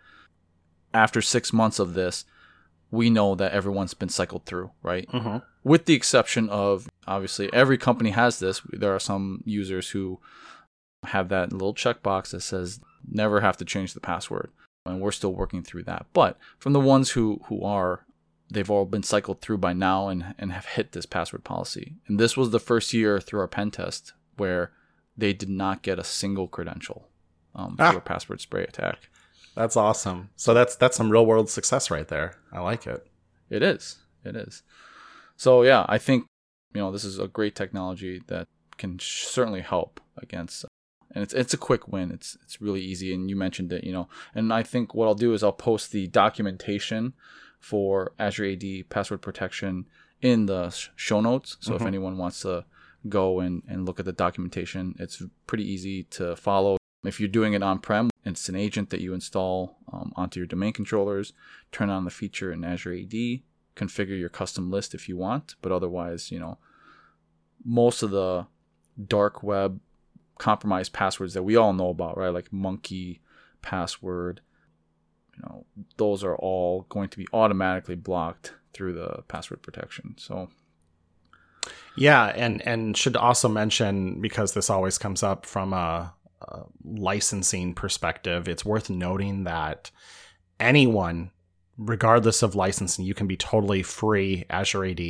after 0.94 1.20
six 1.20 1.52
months 1.52 1.78
of 1.78 1.94
this, 1.94 2.24
we 2.90 3.10
know 3.10 3.34
that 3.34 3.52
everyone's 3.52 3.94
been 3.94 4.08
cycled 4.08 4.46
through, 4.46 4.70
right? 4.82 5.08
Mm-hmm. 5.10 5.38
With 5.62 5.84
the 5.84 5.94
exception 5.94 6.48
of 6.48 6.88
obviously 7.06 7.52
every 7.52 7.76
company 7.76 8.10
has 8.10 8.38
this. 8.38 8.62
There 8.70 8.94
are 8.94 9.00
some 9.00 9.42
users 9.44 9.90
who 9.90 10.20
have 11.04 11.28
that 11.28 11.52
little 11.52 11.74
checkbox 11.74 12.30
that 12.30 12.40
says 12.40 12.80
never 13.10 13.40
have 13.40 13.56
to 13.56 13.64
change 13.64 13.94
the 13.94 14.00
password 14.00 14.50
and 14.86 15.00
we're 15.00 15.12
still 15.12 15.32
working 15.32 15.62
through 15.62 15.84
that. 15.84 16.06
But 16.12 16.38
from 16.58 16.72
the 16.72 16.80
ones 16.80 17.10
who 17.10 17.40
who 17.46 17.62
are, 17.62 18.04
they've 18.50 18.70
all 18.70 18.86
been 18.86 19.02
cycled 19.02 19.40
through 19.40 19.58
by 19.58 19.72
now 19.72 20.08
and 20.08 20.34
and 20.38 20.52
have 20.52 20.66
hit 20.66 20.92
this 20.92 21.06
password 21.06 21.44
policy. 21.44 21.96
And 22.06 22.18
this 22.18 22.36
was 22.36 22.50
the 22.50 22.60
first 22.60 22.92
year 22.92 23.20
through 23.20 23.40
our 23.40 23.48
pen 23.48 23.70
test 23.70 24.12
where 24.36 24.72
they 25.16 25.32
did 25.32 25.50
not 25.50 25.82
get 25.82 25.98
a 25.98 26.04
single 26.04 26.48
credential 26.48 27.08
um, 27.54 27.76
ah. 27.78 27.90
through 27.90 27.98
a 27.98 28.02
password 28.02 28.40
spray 28.40 28.64
attack. 28.64 29.10
That's 29.54 29.76
awesome. 29.76 30.30
So 30.36 30.54
that's 30.54 30.76
that's 30.76 30.96
some 30.96 31.10
real 31.10 31.26
world 31.26 31.50
success 31.50 31.90
right 31.90 32.08
there. 32.08 32.36
I 32.52 32.60
like 32.60 32.86
it. 32.86 33.06
It 33.48 33.62
is. 33.62 33.98
It 34.24 34.36
is. 34.36 34.62
So 35.36 35.62
yeah, 35.62 35.84
I 35.88 35.98
think 35.98 36.26
you 36.74 36.80
know 36.80 36.92
this 36.92 37.04
is 37.04 37.18
a 37.18 37.28
great 37.28 37.54
technology 37.54 38.22
that 38.28 38.46
can 38.78 38.98
certainly 38.98 39.60
help 39.60 40.00
against 40.16 40.64
and 41.12 41.22
it's 41.22 41.34
it's 41.34 41.54
a 41.54 41.58
quick 41.58 41.88
win. 41.88 42.10
It's 42.10 42.36
it's 42.42 42.60
really 42.60 42.80
easy, 42.80 43.12
and 43.14 43.28
you 43.28 43.36
mentioned 43.36 43.72
it, 43.72 43.84
you 43.84 43.92
know. 43.92 44.08
And 44.34 44.52
I 44.52 44.62
think 44.62 44.94
what 44.94 45.06
I'll 45.06 45.14
do 45.14 45.32
is 45.32 45.42
I'll 45.42 45.52
post 45.52 45.92
the 45.92 46.06
documentation 46.06 47.14
for 47.58 48.12
Azure 48.18 48.52
AD 48.52 48.88
password 48.88 49.22
protection 49.22 49.86
in 50.22 50.46
the 50.46 50.70
show 50.96 51.20
notes. 51.20 51.56
So 51.60 51.72
mm-hmm. 51.72 51.82
if 51.82 51.86
anyone 51.86 52.18
wants 52.18 52.40
to 52.40 52.64
go 53.08 53.40
and, 53.40 53.62
and 53.68 53.86
look 53.86 53.98
at 53.98 54.06
the 54.06 54.12
documentation, 54.12 54.94
it's 54.98 55.22
pretty 55.46 55.70
easy 55.70 56.04
to 56.04 56.36
follow. 56.36 56.76
If 57.04 57.18
you're 57.18 57.28
doing 57.28 57.54
it 57.54 57.62
on 57.62 57.78
prem, 57.78 58.10
it's 58.24 58.48
an 58.48 58.56
agent 58.56 58.90
that 58.90 59.00
you 59.00 59.14
install 59.14 59.78
um, 59.92 60.12
onto 60.16 60.38
your 60.38 60.46
domain 60.46 60.72
controllers, 60.72 61.32
turn 61.72 61.88
on 61.88 62.04
the 62.04 62.10
feature 62.10 62.52
in 62.52 62.62
Azure 62.62 62.92
AD, 62.92 63.40
configure 63.74 64.18
your 64.18 64.28
custom 64.28 64.70
list 64.70 64.94
if 64.94 65.08
you 65.08 65.16
want, 65.16 65.54
but 65.62 65.72
otherwise, 65.72 66.30
you 66.30 66.38
know, 66.38 66.58
most 67.64 68.02
of 68.02 68.10
the 68.10 68.46
dark 69.06 69.42
web 69.42 69.80
compromised 70.40 70.92
passwords 70.92 71.34
that 71.34 71.42
we 71.42 71.54
all 71.54 71.74
know 71.74 71.90
about, 71.90 72.16
right? 72.16 72.30
Like 72.30 72.52
monkey 72.52 73.20
password, 73.60 74.40
you 75.36 75.42
know, 75.42 75.66
those 75.98 76.24
are 76.24 76.34
all 76.34 76.86
going 76.88 77.10
to 77.10 77.18
be 77.18 77.28
automatically 77.32 77.94
blocked 77.94 78.54
through 78.72 78.94
the 78.94 79.22
password 79.28 79.62
protection. 79.62 80.14
So 80.16 80.48
yeah, 81.96 82.32
and 82.34 82.66
and 82.66 82.96
should 82.96 83.16
also 83.16 83.48
mention 83.48 84.20
because 84.22 84.54
this 84.54 84.70
always 84.70 84.96
comes 84.96 85.22
up 85.22 85.44
from 85.44 85.74
a, 85.74 86.14
a 86.40 86.62
licensing 86.84 87.74
perspective, 87.74 88.48
it's 88.48 88.64
worth 88.64 88.88
noting 88.88 89.44
that 89.44 89.90
anyone 90.58 91.32
regardless 91.76 92.42
of 92.42 92.54
licensing, 92.54 93.04
you 93.04 93.14
can 93.14 93.26
be 93.26 93.36
totally 93.36 93.82
free 93.82 94.44
Azure 94.48 94.86
AD. 94.86 95.00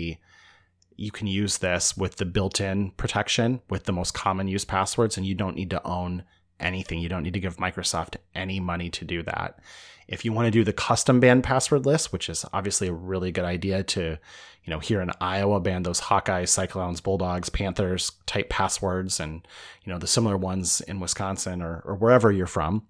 You 1.00 1.10
can 1.10 1.26
use 1.26 1.56
this 1.58 1.96
with 1.96 2.16
the 2.16 2.26
built 2.26 2.60
in 2.60 2.90
protection 2.90 3.62
with 3.70 3.84
the 3.84 3.92
most 3.92 4.12
common 4.12 4.48
use 4.48 4.66
passwords, 4.66 5.16
and 5.16 5.24
you 5.24 5.34
don't 5.34 5.56
need 5.56 5.70
to 5.70 5.82
own 5.82 6.24
anything. 6.60 6.98
You 6.98 7.08
don't 7.08 7.22
need 7.22 7.32
to 7.32 7.40
give 7.40 7.56
Microsoft 7.56 8.16
any 8.34 8.60
money 8.60 8.90
to 8.90 9.06
do 9.06 9.22
that. 9.22 9.60
If 10.08 10.26
you 10.26 10.34
want 10.34 10.44
to 10.48 10.50
do 10.50 10.62
the 10.62 10.74
custom 10.74 11.18
banned 11.18 11.42
password 11.42 11.86
list, 11.86 12.12
which 12.12 12.28
is 12.28 12.44
obviously 12.52 12.88
a 12.88 12.92
really 12.92 13.32
good 13.32 13.46
idea 13.46 13.82
to, 13.82 14.18
you 14.64 14.70
know, 14.70 14.78
here 14.78 15.00
in 15.00 15.10
Iowa 15.22 15.58
ban 15.58 15.84
those 15.84 16.02
Hawkeyes, 16.02 16.48
Cyclones, 16.48 17.00
Bulldogs, 17.00 17.48
Panthers 17.48 18.12
type 18.26 18.50
passwords 18.50 19.20
and, 19.20 19.48
you 19.84 19.90
know, 19.90 19.98
the 19.98 20.06
similar 20.06 20.36
ones 20.36 20.82
in 20.82 21.00
Wisconsin 21.00 21.62
or, 21.62 21.82
or 21.86 21.94
wherever 21.94 22.30
you're 22.30 22.46
from. 22.46 22.86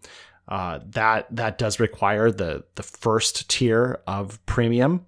Uh, 0.49 0.81
that 0.85 1.29
that 1.31 1.59
does 1.59 1.79
require 1.79 2.33
the 2.33 2.65
the 2.75 2.83
first 2.83 3.49
tier 3.49 4.01
of 4.09 4.45
premium, 4.47 5.07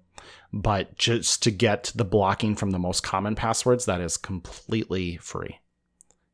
but 0.53 0.97
just 0.97 1.41
to 1.43 1.51
get 1.51 1.91
the 1.95 2.05
blocking 2.05 2.55
from 2.55 2.71
the 2.71 2.79
most 2.79 3.01
common 3.01 3.35
passwords, 3.35 3.85
that 3.85 3.99
is 3.99 4.17
completely 4.17 5.17
free. 5.17 5.59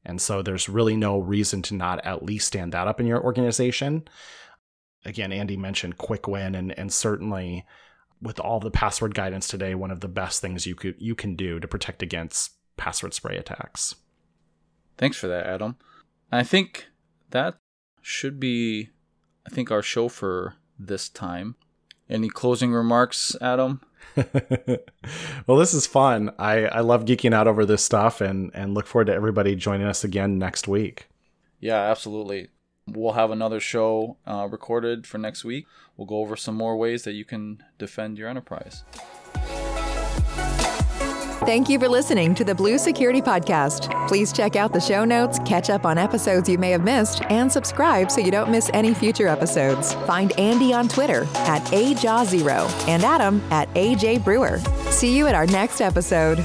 And 0.06 0.22
so 0.22 0.42
there's 0.42 0.70
really 0.70 0.96
no 0.96 1.18
reason 1.18 1.62
to 1.64 1.76
not 1.76 2.06
at 2.06 2.24
least 2.24 2.48
stand 2.48 2.74
that 2.74 2.88
up 2.88 3.00
in 3.00 3.08
your 3.08 3.24
organization. 3.24 4.08
Again, 5.06 5.32
Andy 5.32 5.56
mentioned 5.58 5.98
quick 5.98 6.28
win 6.28 6.56
and 6.56 6.78
and 6.78 6.92
certainly 6.92 7.66
with 8.22 8.40
all 8.40 8.60
the 8.60 8.72
password 8.72 9.16
guidance 9.16 9.48
today, 9.48 9.74
one 9.76 9.92
of 9.92 10.02
the 10.02 10.10
best 10.10 10.42
things 10.42 10.68
you 10.68 10.76
could 10.76 10.96
you 11.00 11.16
can 11.16 11.36
do 11.36 11.60
to 11.60 11.68
protect 11.68 12.04
against 12.04 12.54
password 12.76 13.14
spray 13.14 13.38
attacks. 13.38 13.96
Thanks 14.98 15.18
for 15.18 15.28
that, 15.28 15.46
Adam. 15.46 15.78
I 16.32 16.44
think 16.44 16.88
that 17.30 17.56
should 18.02 18.40
be 18.40 18.90
I 19.50 19.50
think, 19.52 19.72
our 19.72 19.82
show 19.82 20.10
for 20.10 20.56
this 20.78 21.10
time. 21.10 21.56
Any 22.08 22.30
closing 22.30 22.72
remarks, 22.72 23.36
Adam? 23.42 23.82
well, 25.48 25.58
this 25.58 25.74
is 25.74 25.88
fun. 25.88 26.32
I, 26.38 26.66
I 26.66 26.80
love 26.82 27.06
geeking 27.06 27.34
out 27.34 27.48
over 27.48 27.66
this 27.66 27.84
stuff 27.84 28.22
and, 28.22 28.52
and 28.54 28.74
look 28.74 28.88
forward 28.88 29.06
to 29.06 29.14
everybody 29.14 29.56
joining 29.56 29.88
us 29.88 30.04
again 30.04 30.38
next 30.38 30.68
week. 30.68 31.08
Yeah, 31.60 31.80
absolutely. 31.80 32.50
We'll 32.88 33.14
have 33.14 33.32
another 33.32 33.60
show 33.60 34.18
uh, 34.26 34.48
recorded 34.50 35.06
for 35.06 35.18
next 35.18 35.44
week. 35.44 35.68
We'll 35.96 36.08
go 36.08 36.18
over 36.18 36.36
some 36.36 36.56
more 36.56 36.78
ways 36.78 37.04
that 37.04 37.14
you 37.14 37.26
can 37.26 37.64
defend 37.78 38.18
your 38.18 38.30
enterprise. 38.30 38.84
Thank 41.50 41.68
you 41.68 41.80
for 41.80 41.90
listening 41.90 42.36
to 42.36 42.44
the 42.44 42.54
Blue 42.54 42.78
Security 42.78 43.24
Podcast. 43.24 44.08
Please 44.08 44.32
check 44.32 44.56
out 44.56 44.72
the 44.72 44.80
show 44.80 45.04
notes, 45.04 45.40
catch 45.48 45.72
up 45.72 45.84
on 45.84 45.98
episodes 45.98 46.48
you 46.48 46.60
may 46.60 46.70
have 46.70 46.84
missed, 46.84 47.24
and 47.32 47.52
subscribe 47.52 48.12
so 48.12 48.22
you 48.22 48.30
don't 48.30 48.52
miss 48.52 48.70
any 48.72 48.94
future 48.94 49.28
episodes. 49.28 49.96
Find 50.06 50.32
Andy 50.40 50.76
on 50.76 50.88
Twitter 50.88 51.24
at 51.34 51.64
AJaw0 51.72 52.88
and 52.88 53.04
Adam 53.04 53.42
at 53.50 53.68
AJ 53.74 54.24
Brewer. 54.24 54.60
See 54.92 55.18
you 55.18 55.26
at 55.26 55.34
our 55.34 55.48
next 55.48 55.82
episode. 55.82 56.38